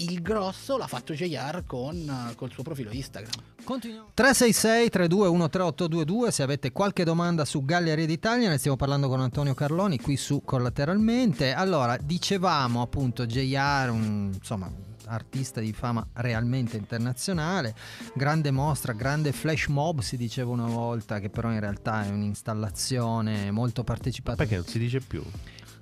[0.00, 3.32] il grosso l'ha fatto JR con col suo profilo Instagram.
[3.64, 4.10] Continuiamo.
[4.14, 9.98] 366 3213 se avete qualche domanda su Galleria d'Italia, ne stiamo parlando con Antonio Carloni
[9.98, 11.52] qui su Collateralmente.
[11.52, 14.72] Allora, dicevamo appunto JR, un, insomma,
[15.10, 17.74] artista di fama realmente internazionale,
[18.14, 23.50] grande mostra, grande flash mob si diceva una volta, che però in realtà è un'installazione
[23.50, 24.36] molto partecipata.
[24.36, 25.22] Perché non si dice più?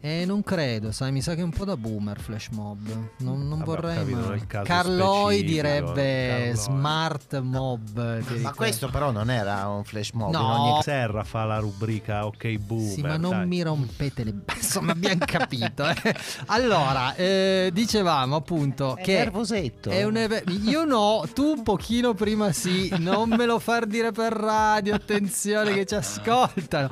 [0.00, 2.86] Eh, non credo, sai, mi sa che è un po' da boomer Flash Mob.
[3.18, 4.46] Non, non Vabbè, vorrei.
[4.46, 6.56] Capito, Carloi direbbe Carloi.
[6.56, 8.22] smart mob.
[8.40, 10.32] ma questo però non era un Flash Mob.
[10.32, 10.82] No, ogni...
[10.82, 12.92] Serra fa la rubrica Ok Boomer.
[12.92, 13.46] Sì, ma non dai.
[13.46, 14.34] mi rompete le.
[14.54, 15.88] Insomma, abbiamo capito.
[15.88, 16.14] Eh.
[16.46, 19.14] Allora, eh, dicevamo appunto è che.
[19.14, 19.90] Nervosetto.
[19.90, 20.44] È un eve...
[20.64, 22.94] Io no, tu un pochino prima sì.
[22.98, 24.94] Non me lo far dire per radio.
[24.94, 26.88] Attenzione che ci ascoltano.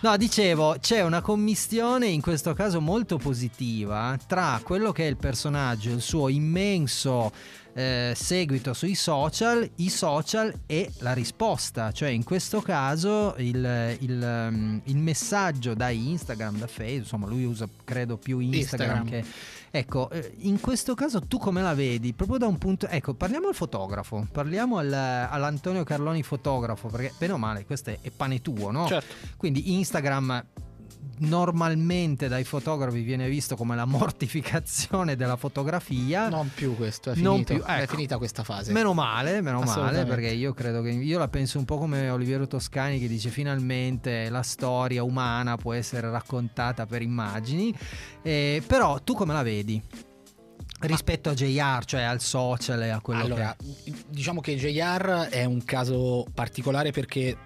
[0.00, 5.08] No, dicevo, c'è una commistione in questo questo caso molto positiva tra quello che è
[5.08, 7.30] il personaggio, il suo immenso
[7.74, 14.48] eh, seguito sui social, i social e la risposta, cioè in questo caso il, il,
[14.50, 19.22] um, il messaggio da Instagram, da Facebook, insomma lui usa credo più Instagram, Instagram.
[19.22, 19.58] che...
[19.72, 22.12] Ecco, eh, in questo caso tu come la vedi?
[22.12, 22.88] Proprio da un punto...
[22.88, 27.98] Ecco, parliamo al fotografo, parliamo al, all'Antonio Carloni fotografo, perché bene o male questo è,
[28.00, 28.88] è pane tuo, no?
[28.88, 29.14] Certo.
[29.36, 30.44] Quindi Instagram
[31.20, 36.28] normalmente dai fotografi viene visto come la mortificazione della fotografia.
[36.28, 38.72] Non più questo, è, finito, più, ecco, è finita questa fase.
[38.72, 42.46] Meno male, meno male, perché io credo che io la penso un po' come Oliviero
[42.46, 47.74] Toscani che dice finalmente la storia umana può essere raccontata per immagini.
[48.22, 49.82] Eh, però tu come la vedi?
[50.80, 53.92] rispetto a JR, cioè al social e a quello allora, che...
[54.08, 57.36] diciamo che JR è un caso particolare perché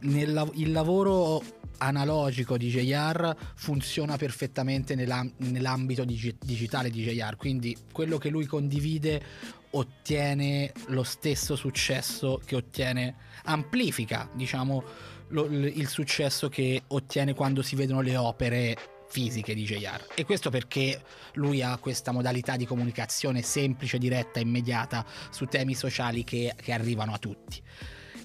[0.00, 1.42] nel, il lavoro
[1.78, 9.22] analogico di JR funziona perfettamente nell'ambito digi- digitale di JR, quindi quello che lui condivide
[9.70, 14.82] ottiene lo stesso successo che ottiene, amplifica diciamo
[15.28, 18.76] lo, il successo che ottiene quando si vedono le opere
[19.08, 21.00] fisiche di JR e questo perché
[21.34, 27.12] lui ha questa modalità di comunicazione semplice, diretta, immediata su temi sociali che, che arrivano
[27.12, 27.62] a tutti.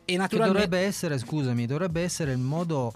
[0.06, 0.62] E naturalmente...
[0.62, 2.94] Che dovrebbe essere, scusami, dovrebbe essere il modo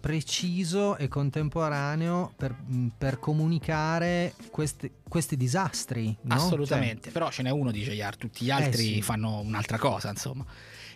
[0.00, 2.54] preciso e contemporaneo per,
[2.96, 6.16] per comunicare questi, questi disastri.
[6.22, 6.34] No?
[6.34, 7.12] Assolutamente, cioè...
[7.12, 9.02] però ce n'è uno di JR, tutti gli altri eh sì.
[9.02, 10.44] fanno un'altra cosa, insomma.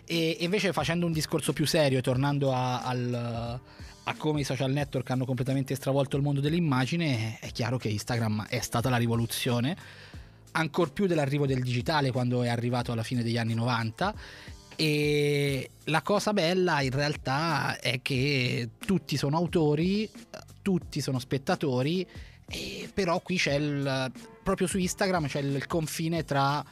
[0.05, 3.59] E invece facendo un discorso più serio e tornando a, al,
[4.03, 8.47] a come i social network hanno completamente stravolto il mondo dell'immagine, è chiaro che Instagram
[8.47, 9.77] è stata la rivoluzione,
[10.51, 14.13] ancor più dell'arrivo del digitale quando è arrivato alla fine degli anni 90
[14.75, 20.09] e la cosa bella in realtà è che tutti sono autori,
[20.61, 22.07] tutti sono spettatori,
[22.93, 24.11] però qui c'è il,
[24.43, 26.63] proprio su Instagram c'è il confine tra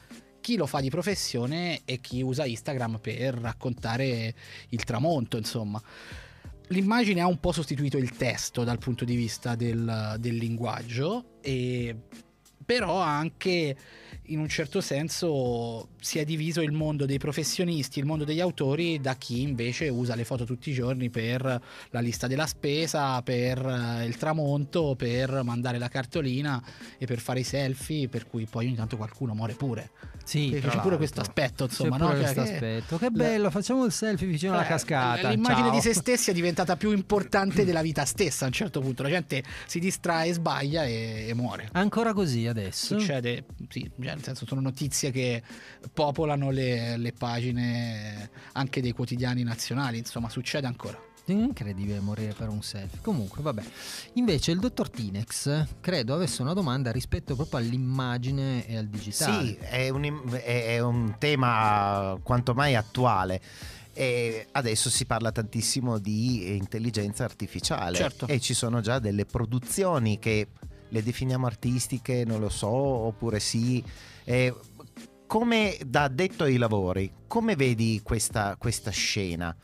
[0.42, 4.34] chi lo fa di professione e chi usa Instagram per raccontare
[4.70, 5.82] il tramonto, insomma.
[6.68, 11.96] L'immagine ha un po' sostituito il testo dal punto di vista del, del linguaggio, e,
[12.72, 13.76] però anche
[14.28, 19.02] in un certo senso si è diviso il mondo dei professionisti, il mondo degli autori
[19.02, 23.58] da chi invece usa le foto tutti i giorni per la lista della spesa, per
[23.58, 26.64] eh, il tramonto, per mandare la cartolina
[26.98, 29.90] e per fare i selfie, per cui poi ogni tanto qualcuno muore pure.
[30.24, 32.10] Sì, c'è pure questo aspetto, insomma, no?
[32.10, 32.98] questo che, aspetto.
[32.98, 35.30] Che bello, facciamo il selfie vicino alla eh, cascata.
[35.30, 35.76] L'immagine Ciao.
[35.76, 39.04] di se stessi è diventata più importante della vita stessa a un certo punto.
[39.04, 41.70] La gente si distrae, sbaglia e, e muore.
[41.74, 42.98] Ancora così adesso?
[42.98, 45.42] Succede, sì, cioè, nel senso sono notizie che
[45.94, 51.10] popolano le, le pagine anche dei quotidiani nazionali, insomma, succede ancora.
[51.32, 53.00] Incredibile morire per un selfie.
[53.02, 53.64] Comunque, vabbè.
[54.14, 59.48] Invece il dottor Tinex credo avesse una domanda rispetto proprio all'immagine e al digitale.
[59.48, 63.42] Sì, è un, è un tema quanto mai attuale.
[63.94, 68.26] E adesso si parla tantissimo di intelligenza artificiale Certo.
[68.26, 70.48] e ci sono già delle produzioni che
[70.88, 73.84] le definiamo artistiche, non lo so, oppure sì.
[74.24, 74.54] Eh,
[75.28, 79.56] come da addetto ai lavori, come vedi questa, questa scena?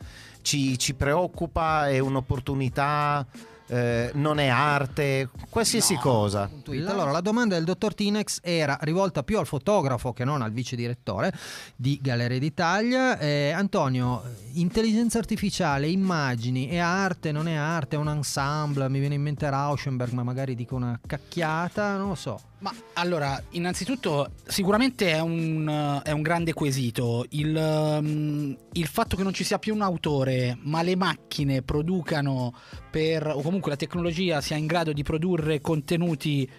[0.48, 1.90] Ci, ci preoccupa?
[1.90, 3.26] È un'opportunità?
[3.66, 5.28] Eh, non è arte?
[5.50, 6.00] Qualsiasi No.
[6.00, 6.50] cosa.
[6.86, 10.74] Allora, la domanda del dottor Tinex era rivolta più al fotografo che non al vice
[10.74, 11.34] direttore
[11.76, 13.18] di Galleria d'Italia.
[13.18, 14.22] Eh, Antonio,
[14.54, 18.88] intelligenza artificiale, immagini, è arte, non è arte, è un ensemble?
[18.88, 22.40] Mi viene in mente Rauschenberg, ma magari dico una cacchiata, non lo so.
[22.60, 27.24] Ma allora, innanzitutto, sicuramente è un, è un grande quesito.
[27.30, 32.52] Il, um, il fatto che non ci sia più un autore, ma le macchine producano
[32.90, 36.50] per, o comunque la tecnologia sia in grado di produrre contenuti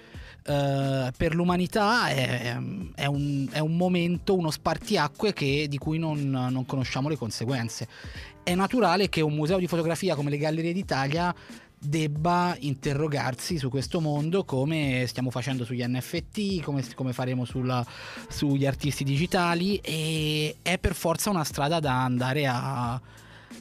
[0.50, 2.58] eh, per l'umanità è,
[2.96, 7.88] è un, è un momento, uno spartiacque che- di cui non, non conosciamo le conseguenze.
[8.42, 11.36] È naturale che un museo di fotografia come le Gallerie d'Italia
[11.80, 17.86] debba interrogarsi su questo mondo come stiamo facendo sugli NFT, come, come faremo sulla-
[18.28, 23.00] sugli artisti digitali e è per forza una strada da andare a,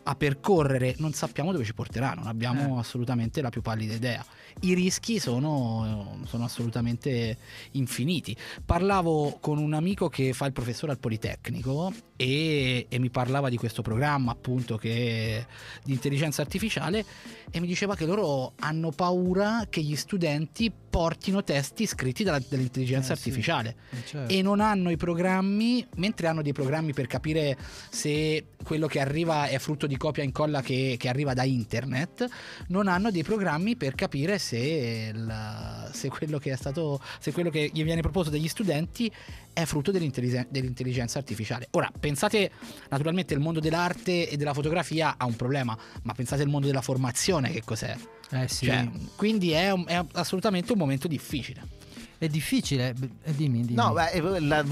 [0.04, 0.94] a percorrere.
[0.98, 4.24] Non sappiamo dove ci porterà, non abbiamo assolutamente la più pallida idea.
[4.60, 7.36] I rischi sono, sono assolutamente
[7.72, 8.36] infiniti.
[8.64, 13.56] Parlavo con un amico che fa il professore al Politecnico e, e mi parlava di
[13.56, 15.46] questo programma appunto che
[15.84, 17.04] di intelligenza artificiale
[17.50, 23.12] e mi diceva che loro hanno paura che gli studenti portino testi scritti dalla- dall'intelligenza
[23.12, 23.28] Eh, sì.
[23.28, 24.32] artificiale Certo.
[24.32, 27.56] e non hanno i programmi, mentre hanno dei programmi per capire
[27.90, 32.26] se quello che arriva è frutto di copia e incolla che, che arriva da internet,
[32.68, 37.50] non hanno dei programmi per capire se, il- se quello che è stato, se quello
[37.50, 39.10] che gli viene proposto dagli studenti
[39.52, 41.68] è frutto dell'intelligen- dell'intelligenza artificiale.
[41.72, 42.50] Ora, pensate
[42.90, 46.82] naturalmente il mondo dell'arte e della fotografia ha un problema, ma pensate al mondo della
[46.82, 47.96] formazione che cos'è?
[48.30, 48.66] Eh sì.
[48.66, 51.76] Cioè, quindi è, un- è assolutamente un momento difficile.
[52.18, 52.94] È difficile.
[53.22, 53.74] eh, Dimmi, dimmi.
[53.74, 54.64] No, beh, eh, la-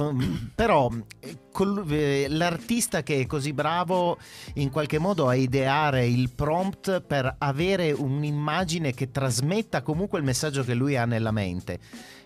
[0.55, 1.85] però eh, col-
[2.29, 4.19] l'artista che è così bravo
[4.55, 10.65] in qualche modo a ideare il prompt per avere un'immagine che trasmetta comunque il messaggio
[10.65, 11.79] che lui ha nella mente.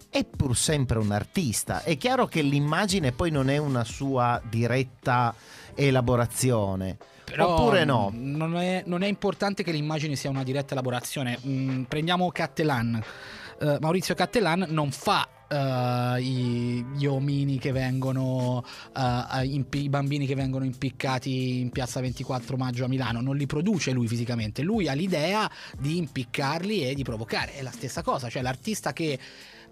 [0.08, 1.82] È pur sempre un artista.
[1.82, 5.34] È chiaro che l'immagine poi non è una sua diretta
[5.74, 6.96] elaborazione.
[7.24, 8.10] Però Oppure no?
[8.12, 11.38] Non è, non è importante che l'immagine sia una diretta elaborazione.
[11.46, 13.00] Mm, prendiamo Cattelan.
[13.62, 18.64] Eh, Maurizio Cattelan non fa eh, i- gli omini che vengono,
[18.96, 23.46] eh, impi- i bambini che vengono impiccati in piazza 24 maggio a Milano, non li
[23.46, 28.30] produce lui fisicamente, lui ha l'idea di impiccarli e di provocare, è la stessa cosa,
[28.30, 29.18] cioè l'artista che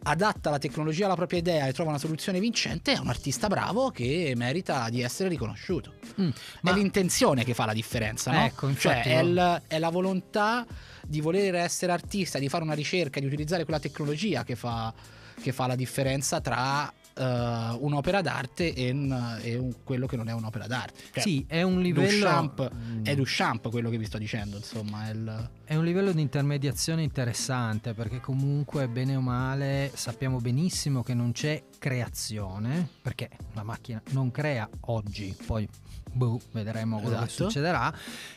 [0.05, 3.91] adatta la tecnologia alla propria idea e trova una soluzione vincente è un artista bravo
[3.91, 5.95] che merita di essere riconosciuto.
[6.21, 6.29] Mm,
[6.63, 8.45] ma- È l'intenzione che fa la differenza, no?
[8.45, 10.67] Ecco, infatti, cioè è, il- è la volontà
[11.07, 14.93] di voler essere artista, di fare una ricerca, di utilizzare quella tecnologia che fa,
[15.41, 20.29] che fa la differenza tra eh, un'opera d'arte e, un- e un- quello che non
[20.29, 21.01] è un'opera d'arte.
[21.13, 22.19] Cioè, sì, è un livello.
[22.27, 23.05] Duchamp Mm.
[23.05, 25.09] è Duchamp quello che vi sto dicendo, insomma.
[25.09, 25.51] È il...
[25.65, 31.33] È un livello di intermediazione interessante perché comunque bene o male sappiamo benissimo che non
[31.33, 35.69] c'è creazione perché la macchina non crea oggi, poi
[36.11, 37.45] boh, vedremo cosa Esatto.
[37.51, 37.93] succederà,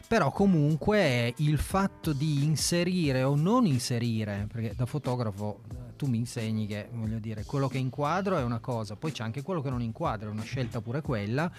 [0.07, 6.17] però comunque il fatto di inserire o non inserire, perché da fotografo eh, tu mi
[6.17, 9.69] insegni che voglio dire quello che inquadro è una cosa, poi c'è anche quello che
[9.69, 11.51] non inquadro, è una scelta pure quella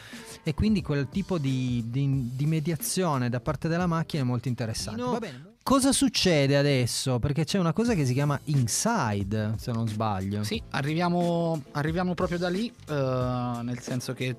[0.42, 5.00] e quindi quel tipo di, di- di mediazione da parte della macchina è molto interessante.
[5.00, 5.50] Va bene.
[5.62, 7.20] Cosa succede adesso?
[7.20, 10.42] Perché c'è una cosa che si chiama Inside, se non sbaglio.
[10.42, 14.34] Sì, arriviamo, arriviamo proprio da lì, eh, nel senso che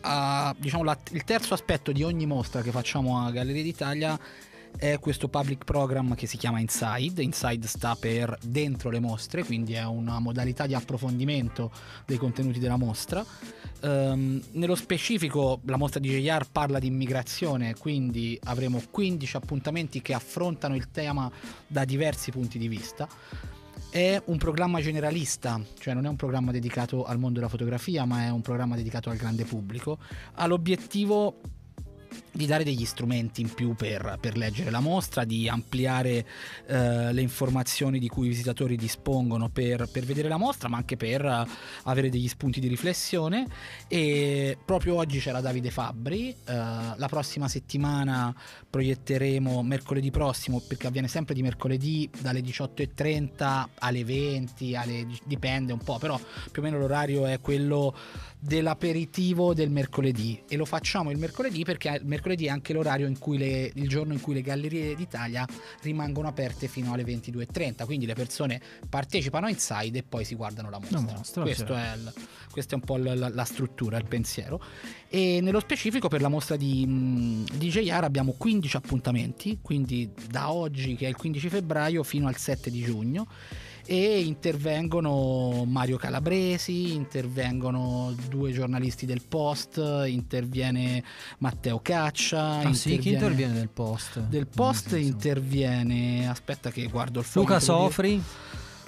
[0.00, 4.18] ah, diciamo, la- il terzo aspetto di ogni mostra che facciamo a Galleria d'Italia
[4.76, 7.22] è questo public program che si chiama Inside.
[7.22, 11.70] Inside sta per dentro le mostre, quindi è una modalità di approfondimento
[12.06, 13.24] dei contenuti della mostra.
[13.80, 20.14] Ehm, nello specifico la mostra di JR parla di immigrazione, quindi avremo 15 appuntamenti che
[20.14, 21.30] affrontano il tema
[21.66, 23.08] da diversi punti di vista.
[23.90, 28.24] È un programma generalista, cioè non è un programma dedicato al mondo della fotografia, ma
[28.24, 29.98] è un programma dedicato al grande pubblico.
[30.34, 31.40] Ha l'obiettivo
[32.30, 36.24] di dare degli strumenti in più per, per leggere la mostra, di ampliare
[36.66, 40.96] eh, le informazioni di cui i visitatori dispongono per, per vedere la mostra, ma anche
[40.96, 41.46] per eh,
[41.84, 43.46] avere degli spunti di riflessione.
[43.88, 48.34] E proprio oggi c'era Davide Fabbri, eh, la prossima settimana
[48.70, 55.80] proietteremo mercoledì prossimo, perché avviene sempre di mercoledì dalle 18.30 alle 20, alle- dipende un
[55.80, 56.18] po', però
[56.52, 57.96] più o meno l'orario è quello
[58.40, 63.18] dell'aperitivo del mercoledì e lo facciamo il mercoledì perché il mercoledì è anche l'orario in
[63.18, 65.46] cui le, il giorno in cui le gallerie d'Italia
[65.82, 70.78] rimangono aperte fino alle 22.30, quindi le persone partecipano Inside e poi si guardano la
[70.78, 71.00] mostra.
[71.00, 72.12] La mostra Questo è il,
[72.50, 74.62] questa è un po' la, la, struttura, il pensiero.
[75.08, 80.94] E nello specifico per la mostra di, di JR abbiamo 15 appuntamenti, quindi da oggi
[80.94, 83.26] che è il 15 febbraio fino al 7 di giugno
[83.90, 91.02] e intervengono Mario Calabresi, intervengono due giornalisti del Post, interviene
[91.38, 92.58] Matteo Caccia.
[92.58, 94.20] Ah sì, chi interviene del Post?
[94.20, 97.46] Del Post interviene, aspetta che guardo il foglio.
[97.46, 98.16] Luca Sofri?
[98.16, 98.22] No,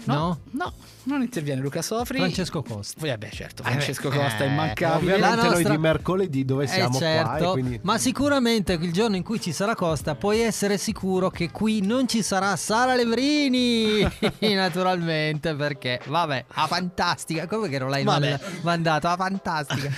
[0.05, 0.73] no, no,
[1.05, 2.19] non interviene Luca Sofri.
[2.19, 3.07] Francesco Costa.
[3.07, 5.15] Eh beh, certo, Francesco eh, Costa è immancabile.
[5.15, 5.63] Ovviamente nostra...
[5.63, 7.81] noi di mercoledì dove eh, siamo eh, certo, qua, quindi...
[7.83, 12.09] Ma sicuramente il giorno in cui ci sarà Costa puoi essere sicuro che qui non
[12.09, 14.07] ci sarà Sara Levrini,
[14.55, 18.41] naturalmente, perché vabbè, a fantastica, come che non l'hai vabbè.
[18.63, 19.91] mandato, a fantastica.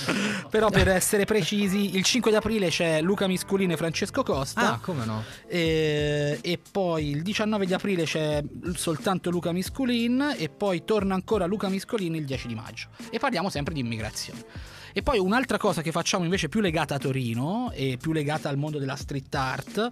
[0.50, 4.74] Però per essere precisi, il 5 di aprile c'è Luca Misculini e Francesco Costa.
[4.74, 5.22] Ah, come no?
[5.46, 8.42] E, e poi il 19 di aprile c'è
[8.74, 12.88] soltanto Luca Misculin e poi torna ancora Luca Miscolini il 10 di maggio.
[13.10, 14.44] E parliamo sempre di immigrazione.
[14.92, 18.56] E poi un'altra cosa che facciamo invece più legata a Torino e più legata al
[18.56, 19.88] mondo della street art,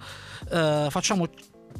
[0.50, 1.28] eh, facciamo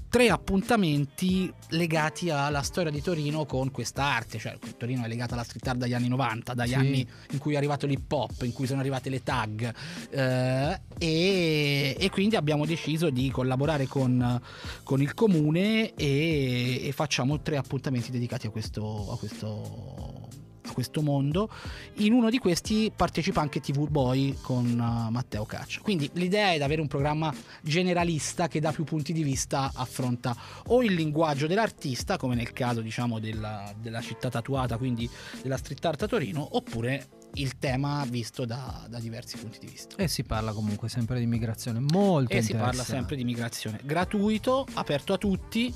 [0.08, 5.44] tre appuntamenti legati alla storia di Torino con questa arte, cioè Torino è legata alla
[5.44, 6.74] street art dagli anni 90, dagli sì.
[6.74, 9.74] anni in cui è arrivato l'hip hop, in cui sono arrivate le tag
[10.10, 14.40] eh, e, e, quindi abbiamo deciso di collaborare con,
[14.82, 20.27] con il comune e, e, facciamo tre appuntamenti dedicati a questo, a questo
[20.72, 21.48] questo mondo.
[21.96, 25.80] In uno di questi partecipa anche TV Boy con uh, Matteo Caccia.
[25.80, 30.36] Quindi l'idea è di avere un programma generalista che da più punti di vista affronta
[30.66, 35.08] o il linguaggio dell'artista, come nel caso diciamo della, della città tatuata, quindi
[35.42, 39.96] della street art a Torino, oppure il tema visto da, da, diversi punti di vista.
[39.96, 44.66] E si parla comunque sempre di immigrazione, molto E si parla sempre di immigrazione, gratuito,
[44.74, 45.72] aperto a tutti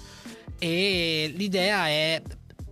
[0.59, 2.23] e l'idea è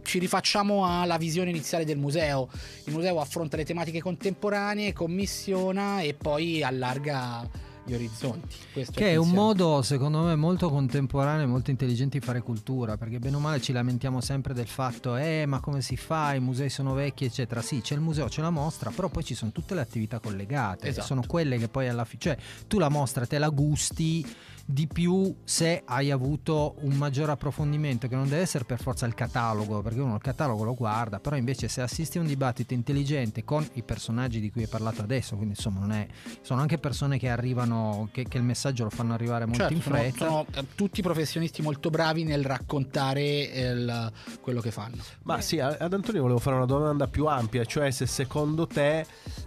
[0.03, 2.49] ci rifacciamo alla visione iniziale del museo.
[2.85, 7.49] Il museo affronta le tematiche contemporanee, commissiona e poi allarga
[7.85, 8.57] gli orizzonti.
[8.73, 12.41] Questo che è, è un modo, secondo me, molto contemporaneo e molto intelligente di fare
[12.41, 16.35] cultura, perché bene o male ci lamentiamo sempre del fatto, eh, ma come si fa?
[16.35, 17.63] I musei sono vecchi, eccetera.
[17.63, 20.89] Sì, c'è il museo, c'è la mostra, però poi ci sono tutte le attività collegate.
[20.89, 21.07] Esatto.
[21.07, 22.37] Sono quelle che poi alla fine, cioè
[22.67, 24.25] tu la mostra te la gusti
[24.73, 29.15] di più se hai avuto un maggiore approfondimento che non deve essere per forza il
[29.15, 33.45] catalogo perché uno il catalogo lo guarda però invece se assisti a un dibattito intelligente
[33.45, 36.07] con i personaggi di cui hai parlato adesso quindi insomma non è
[36.43, 39.81] sono anche persone che arrivano che, che il messaggio lo fanno arrivare molto certo, in
[39.81, 40.27] fretta.
[40.27, 44.97] sono, sono, eh, tutti professionisti molto bravi nel raccontare il, quello che fanno.
[45.23, 49.05] Ma sì ad Antonio volevo fare una domanda più ampia cioè se secondo te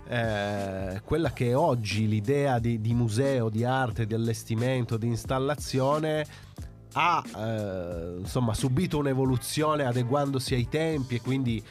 [0.07, 6.25] eh, quella che è oggi l'idea di, di museo di arte di allestimento di installazione
[6.93, 11.63] ha eh, insomma subito un'evoluzione adeguandosi ai tempi e quindi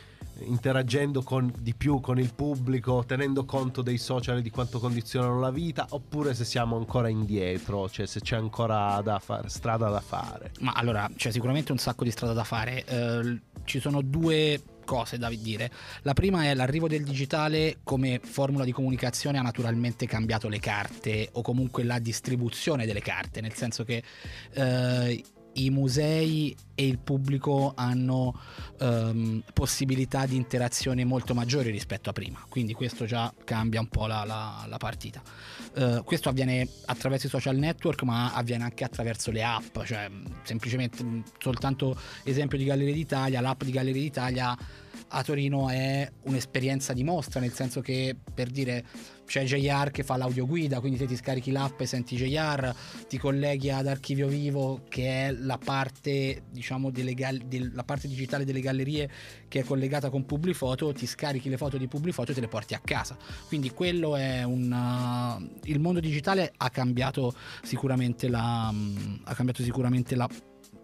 [0.45, 5.39] interagendo con, di più con il pubblico, tenendo conto dei social e di quanto condizionano
[5.39, 10.01] la vita, oppure se siamo ancora indietro, cioè se c'è ancora da fare, strada da
[10.01, 10.53] fare.
[10.61, 12.85] Ma allora, c'è sicuramente un sacco di strada da fare.
[12.85, 15.71] Eh, ci sono due cose da dire.
[16.03, 21.29] La prima è l'arrivo del digitale come formula di comunicazione ha naturalmente cambiato le carte
[21.33, 24.03] o comunque la distribuzione delle carte, nel senso che
[24.53, 25.25] eh,
[25.55, 28.39] i musei e il pubblico hanno
[28.81, 34.07] um, possibilità di interazione molto maggiori rispetto a prima, quindi questo già cambia un po'
[34.07, 35.23] la, la, la partita.
[35.75, 40.11] Uh, questo avviene attraverso i social network, ma avviene anche attraverso le app, cioè
[40.43, 44.57] semplicemente soltanto esempio di Galleria d'Italia, l'app di Galleria d'Italia
[45.15, 48.85] a Torino è un'esperienza di mostra, nel senso che per dire
[49.27, 52.75] c'è JR che fa l'audioguida, quindi te ti scarichi l'app e senti JR,
[53.09, 57.43] ti colleghi ad Archivio Vivo che è la parte, diciamo, gal-
[57.73, 59.11] la parte digitale delle gallerie
[59.49, 62.75] che è collegata con Publifoto, ti scarichi le foto di Publifoto e te le porti
[62.75, 63.17] a casa.
[63.49, 64.71] Quindi quello è un...
[64.73, 68.69] Uh, il mondo digitale ha cambiato sicuramente la...
[68.71, 70.29] Um, ha cambiato sicuramente la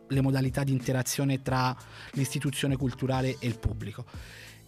[0.09, 1.76] le modalità di interazione tra
[2.12, 4.04] l'istituzione culturale e il pubblico.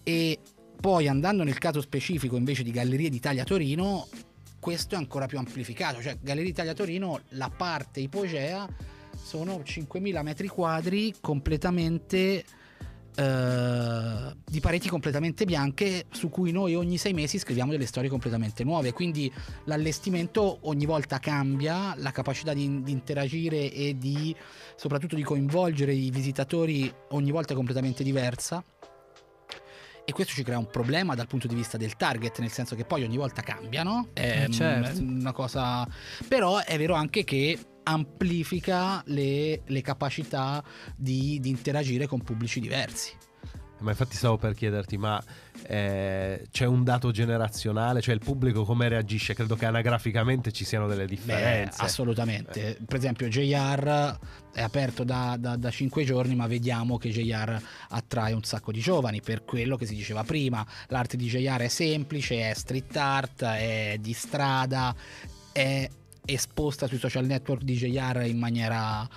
[0.03, 0.38] E
[0.80, 4.09] poi andando nel caso specifico invece di Gallerie d'Italia Torino,
[4.59, 8.68] questo è ancora più amplificato, cioè Galleria d'Italia Torino, la parte ipogea
[9.22, 12.45] sono 5.000 metri quadri completamente
[13.21, 18.64] eh, di pareti completamente bianche su cui noi ogni sei mesi scriviamo delle storie completamente
[18.64, 18.93] nuove.
[18.93, 19.31] Quindi
[19.64, 24.35] l'allestimento ogni volta cambia, la capacità di, di interagire e di
[24.75, 28.64] soprattutto di coinvolgere i visitatori ogni volta è completamente diversa
[30.05, 32.84] e questo ci crea un problema dal punto di vista del target, nel senso che
[32.84, 35.01] poi ogni volta cambiano, è Eh, certo.
[35.03, 35.86] una cosa...
[36.26, 40.62] Però è vero anche che amplifica le, le capacità
[40.96, 43.12] di, di interagire con pubblici diversi.
[43.81, 45.22] Ma infatti stavo per chiederti, ma
[45.66, 48.01] eh, c'è un dato generazionale?
[48.01, 49.35] Cioè il pubblico come reagisce?
[49.35, 51.83] Credo che anagraficamente ci siano delle Beh, differenze.
[51.83, 52.78] assolutamente.
[52.85, 54.18] Per esempio, JR
[54.53, 58.81] è aperto da, da, da 5 giorni, ma vediamo che JR attrae un sacco di
[58.81, 60.66] giovani per quello che si diceva prima.
[60.89, 64.95] L'arte di JR è semplice, è street art, è di strada,
[65.53, 65.89] è
[66.24, 69.09] esposta sui social network di JR in maniera.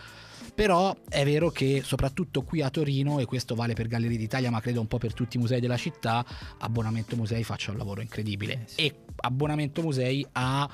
[0.55, 4.61] Però è vero che soprattutto qui a Torino, e questo vale per Gallerie d'Italia, ma
[4.61, 6.23] credo un po' per tutti i musei della città,
[6.59, 8.67] Abbonamento Musei faccia un lavoro incredibile.
[8.75, 10.69] E Abbonamento Musei ha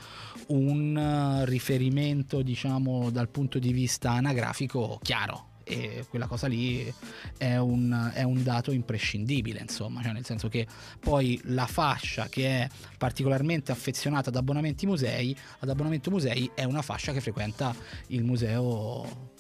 [0.48, 5.48] un eh, riferimento, diciamo, dal punto di vista anagrafico chiaro.
[5.64, 6.92] E quella cosa lì
[7.38, 10.66] è un, è un dato imprescindibile, insomma, cioè nel senso che
[11.00, 16.82] poi la fascia che è particolarmente affezionata ad abbonamenti musei, ad abbonamento musei è una
[16.82, 17.76] fascia che frequenta
[18.08, 19.38] il museo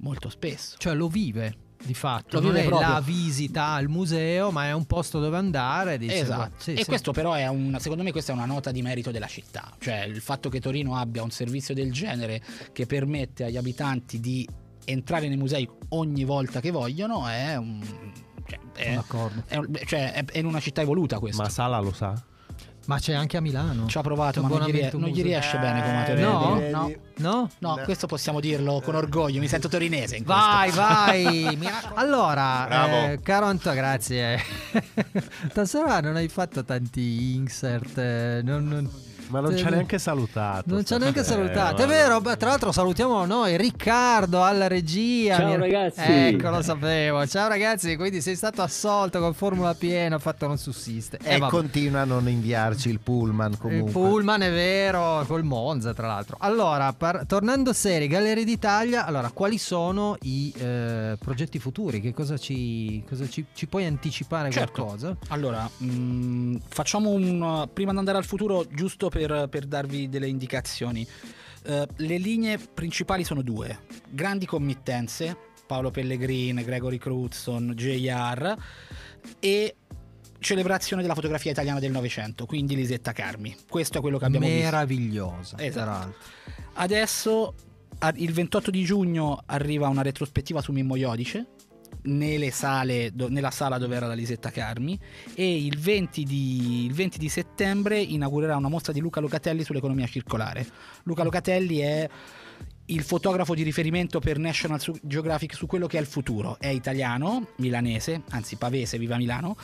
[0.00, 0.76] molto spesso.
[0.78, 2.88] Cioè lo vive di fatto, Lo non vive è proprio.
[2.88, 5.94] la visita al museo, ma è un posto dove andare.
[5.94, 6.54] e dice, Esatto.
[6.58, 6.84] sì, e sì.
[6.86, 10.02] questo però è un, secondo me questa è una nota di merito della città, cioè
[10.04, 12.42] il fatto che Torino abbia un servizio del genere
[12.72, 14.46] che permette agli abitanti di
[14.84, 17.80] entrare nei musei ogni volta che vogliono è un...
[18.48, 19.42] Cioè, è, d'accordo.
[19.46, 21.42] è cioè, è- è in una città evoluta questo.
[21.42, 22.20] Ma Sala lo sa?
[22.88, 23.86] Ma c'è anche a Milano.
[23.86, 26.06] Ci ha provato, ma non gli, rie- Abbonamento non gli riesce bene come a Eh,
[26.06, 26.30] Torino.
[26.30, 26.54] no?
[26.54, 26.92] no?
[27.16, 27.50] No?
[27.58, 27.82] no, No.
[27.84, 29.40] questo possiamo dirlo con orgoglio.
[29.40, 30.42] Mi sento torinese in questo.
[30.42, 31.56] Vai, vai.
[31.60, 34.38] Mi raccom- allora, eh, caro Anto, grazie.
[35.50, 37.98] Stasera non hai fatto tanti insert.
[37.98, 38.90] eh, non- non-
[39.28, 40.64] Ma non ci ha neanche salutato.
[40.72, 41.82] Non ci ha neanche salutato.
[41.82, 45.36] È Eh, vero, beh, tra l'altro salutiamo noi Riccardo alla regia.
[45.36, 46.00] Ciao, ragazzi.
[46.00, 47.26] Ecco, lo sapevo.
[47.26, 51.18] Ciao ragazzi, quindi sei stato assolto con formula piena, il fatto non sussiste.
[51.22, 51.50] E Eh, vabbè.
[51.50, 53.92] continua a non inviarci il pullman Il comunque.
[53.92, 56.36] pullman è vero, col Monza tra l'altro.
[56.40, 62.00] Allora, par- tornando seri, Gallerie d'Italia, allora, quali sono i eh, progetti futuri?
[62.00, 64.72] Che cosa ci, cosa ci, ci puoi anticipare Certo.
[64.84, 65.16] qualcosa?
[65.28, 67.68] Allora, mh, facciamo un.
[67.72, 71.06] Prima di andare al futuro, giusto per, per darvi delle indicazioni.
[71.64, 78.56] Eh, le linee principali sono due: grandi committenze, Paolo Pellegrin, Gregory Crutzen, JR,
[79.40, 79.76] e
[80.38, 83.56] celebrazione della fotografia italiana del Novecento, quindi Lisetta Carmi.
[83.68, 84.62] Questo è quello che abbiamo visto.
[84.62, 86.14] Meravigliosa, Esatto.
[86.74, 87.54] Adesso,
[88.14, 91.46] il 28 di giugno, arriva una retrospettiva su Mimmo Iodice.
[92.02, 94.98] Nelle sale, do- nella sala dove era la Lisetta Carmi
[95.34, 100.06] e il 20, di, il 20 di settembre inaugurerà una mostra di Luca Locatelli sull'economia
[100.06, 100.66] circolare.
[101.02, 102.08] Luca Locatelli è
[102.90, 106.56] il fotografo di riferimento per National Geographic su quello che è il futuro.
[106.58, 109.56] È italiano, milanese, anzi pavese, viva Milano,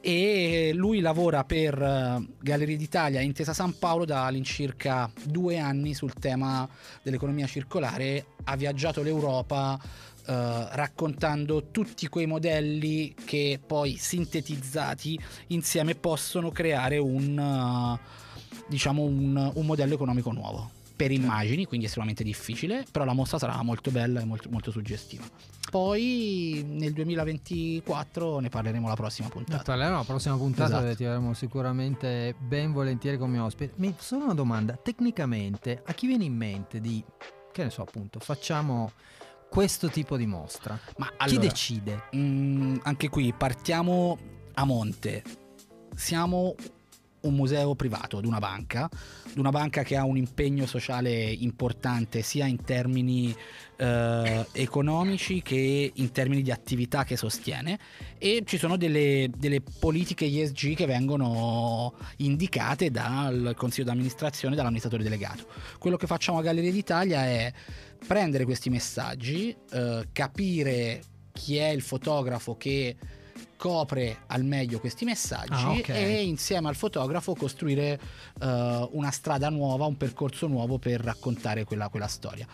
[0.00, 6.12] e lui lavora per eh, Gallerie d'Italia Intesa San Paolo da all'incirca due anni sul
[6.14, 6.68] tema
[7.02, 8.26] dell'economia circolare.
[8.44, 9.78] Ha viaggiato l'Europa
[10.26, 15.18] eh, raccontando tutti quei modelli che poi sintetizzati
[15.48, 18.00] insieme possono creare un, eh,
[18.68, 23.62] diciamo un, un modello economico nuovo per immagini, quindi estremamente difficile, però la mostra sarà
[23.62, 25.24] molto bella e molto, molto suggestiva.
[25.70, 29.62] Poi nel 2024 ne parleremo la prossima Ne puntata.
[29.62, 30.96] parleremo la prossima puntata Esatto.
[30.96, 33.74] ti avremo sicuramente ben volentieri come ospite.
[33.76, 37.04] Mi solo una domanda, tecnicamente a chi viene in mente di,
[37.52, 38.92] che ne so appunto, facciamo
[39.48, 40.78] questo tipo di mostra?
[40.98, 42.02] Ma Chi allora, decide?
[42.14, 44.18] mm, anche qui partiamo
[44.54, 45.22] a monte.
[45.94, 46.54] Siamo
[47.26, 48.88] un museo privato di una banca,
[49.32, 53.34] di una banca che ha un impegno sociale importante sia in termini
[53.76, 57.78] eh, economici che in termini di attività che sostiene
[58.18, 65.02] e ci sono delle, delle politiche ESG che vengono indicate dal consiglio d'amministrazione e dall'amministratore
[65.02, 65.46] delegato.
[65.78, 67.52] Quello che facciamo a Galleria d'Italia è
[68.06, 71.02] prendere questi messaggi, eh, capire
[71.32, 72.96] chi è il fotografo che
[73.56, 75.88] copre al meglio questi messaggi Ah, ok.
[75.88, 77.98] e insieme al fotografo costruire
[78.40, 82.46] eh, una strada nuova, un percorso nuovo per raccontare quella, quella storia.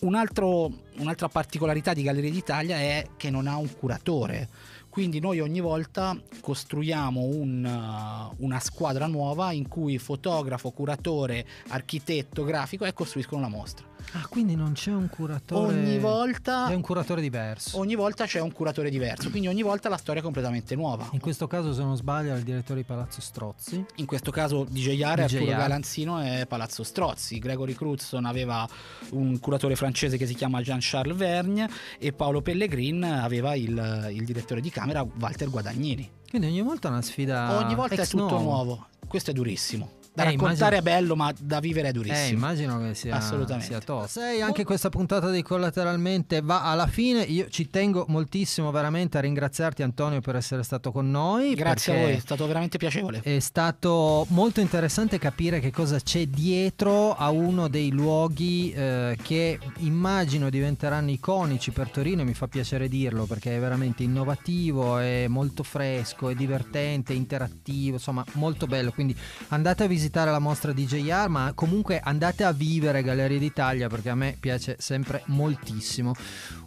[0.00, 4.48] Un altro- un'altra particolarità di Galleria d'Italia è che non ha un curatore.
[4.88, 12.42] Quindi noi ogni volta costruiamo un, uh, una squadra nuova in cui fotografo, curatore, architetto,
[12.42, 13.86] grafico e costruiscono la mostra.
[14.12, 15.76] Ah, quindi non c'è un curatore.
[15.78, 17.78] Ogni volta, È un curatore diverso.
[17.78, 21.08] ogni volta c'è un curatore diverso, quindi ogni volta la storia è completamente nuova.
[21.12, 23.84] In questo caso, se non sbaglio, è il direttore di Palazzo Strozzi.
[23.96, 25.56] In questo caso DJR è Arturo DJR.
[25.56, 27.38] Galanzino e Palazzo Strozzi.
[27.38, 28.68] Gregory Crutzen aveva
[29.10, 34.60] un curatore francese che si chiama Jean-Charles Vergne e Paolo Pellegrin aveva il, il direttore
[34.60, 36.10] di camera Walter Guadagnini.
[36.28, 37.58] Quindi ogni volta è una sfida.
[37.58, 38.40] Ogni volta è tutto novo.
[38.42, 38.86] nuovo.
[39.06, 39.98] Questo è durissimo.
[40.20, 42.26] Da Eh, raccontare immagino- è bello, ma da vivere è durissimo.
[42.26, 43.66] Eh, immagino che sia, Assolutamente.
[43.66, 44.20] sia tosto.
[44.20, 47.22] Sei anche questa puntata di Collateralmente va alla fine.
[47.22, 51.54] Io ci tengo moltissimo veramente a ringraziarti Antonio per essere stato con noi.
[51.54, 53.20] Grazie a voi, è stato veramente piacevole.
[53.22, 59.58] È stato molto interessante capire che cosa c'è dietro a uno dei luoghi eh, che
[59.78, 65.62] immagino diventeranno iconici per Torino, mi fa piacere dirlo perché è veramente innovativo, è molto
[65.62, 68.90] fresco, è divertente, interattivo, insomma molto bello.
[68.92, 69.16] Quindi
[69.48, 74.10] andate a visitare la mostra di JR, ma comunque andate a vivere Gallerie d'Italia perché
[74.10, 76.12] a me piace sempre moltissimo.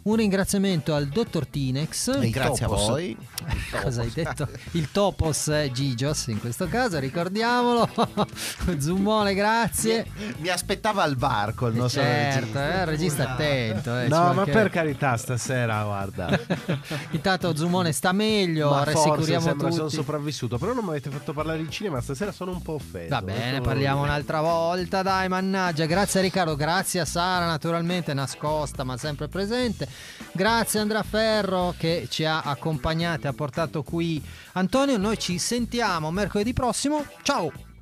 [0.04, 2.18] Un ringraziamento al dottor Tinex.
[2.20, 2.88] E Grazie a Topos.
[2.88, 3.16] voi.
[3.82, 4.48] Cosa hai detto?
[4.72, 7.88] Il Topos è Gigios in questo caso, ricordiamolo.
[8.78, 10.06] Zummone, grazie.
[10.38, 12.72] Mi aspettava al bar col nostro certo, regista.
[12.74, 13.98] eh, il regista attento.
[13.98, 16.38] eh, No, ma per carità, stasera, guarda.
[17.10, 19.94] Intanto Zumone sta meglio, ma forse rassicuriamo sembra sono tutti.
[19.96, 20.58] sopravvissuto.
[20.58, 22.00] Però non mi avete fatto parlare di cinema.
[22.00, 23.08] Stasera sono un po' offeso.
[23.24, 25.86] Bene, parliamo un'altra volta, dai, mannaggia.
[25.86, 29.88] Grazie a Riccardo, grazie a Sara, naturalmente nascosta ma sempre presente.
[30.32, 34.22] Grazie Andrea Ferro che ci ha accompagnati, ha portato qui
[34.52, 34.98] Antonio.
[34.98, 37.02] Noi ci sentiamo mercoledì prossimo.
[37.22, 37.73] Ciao!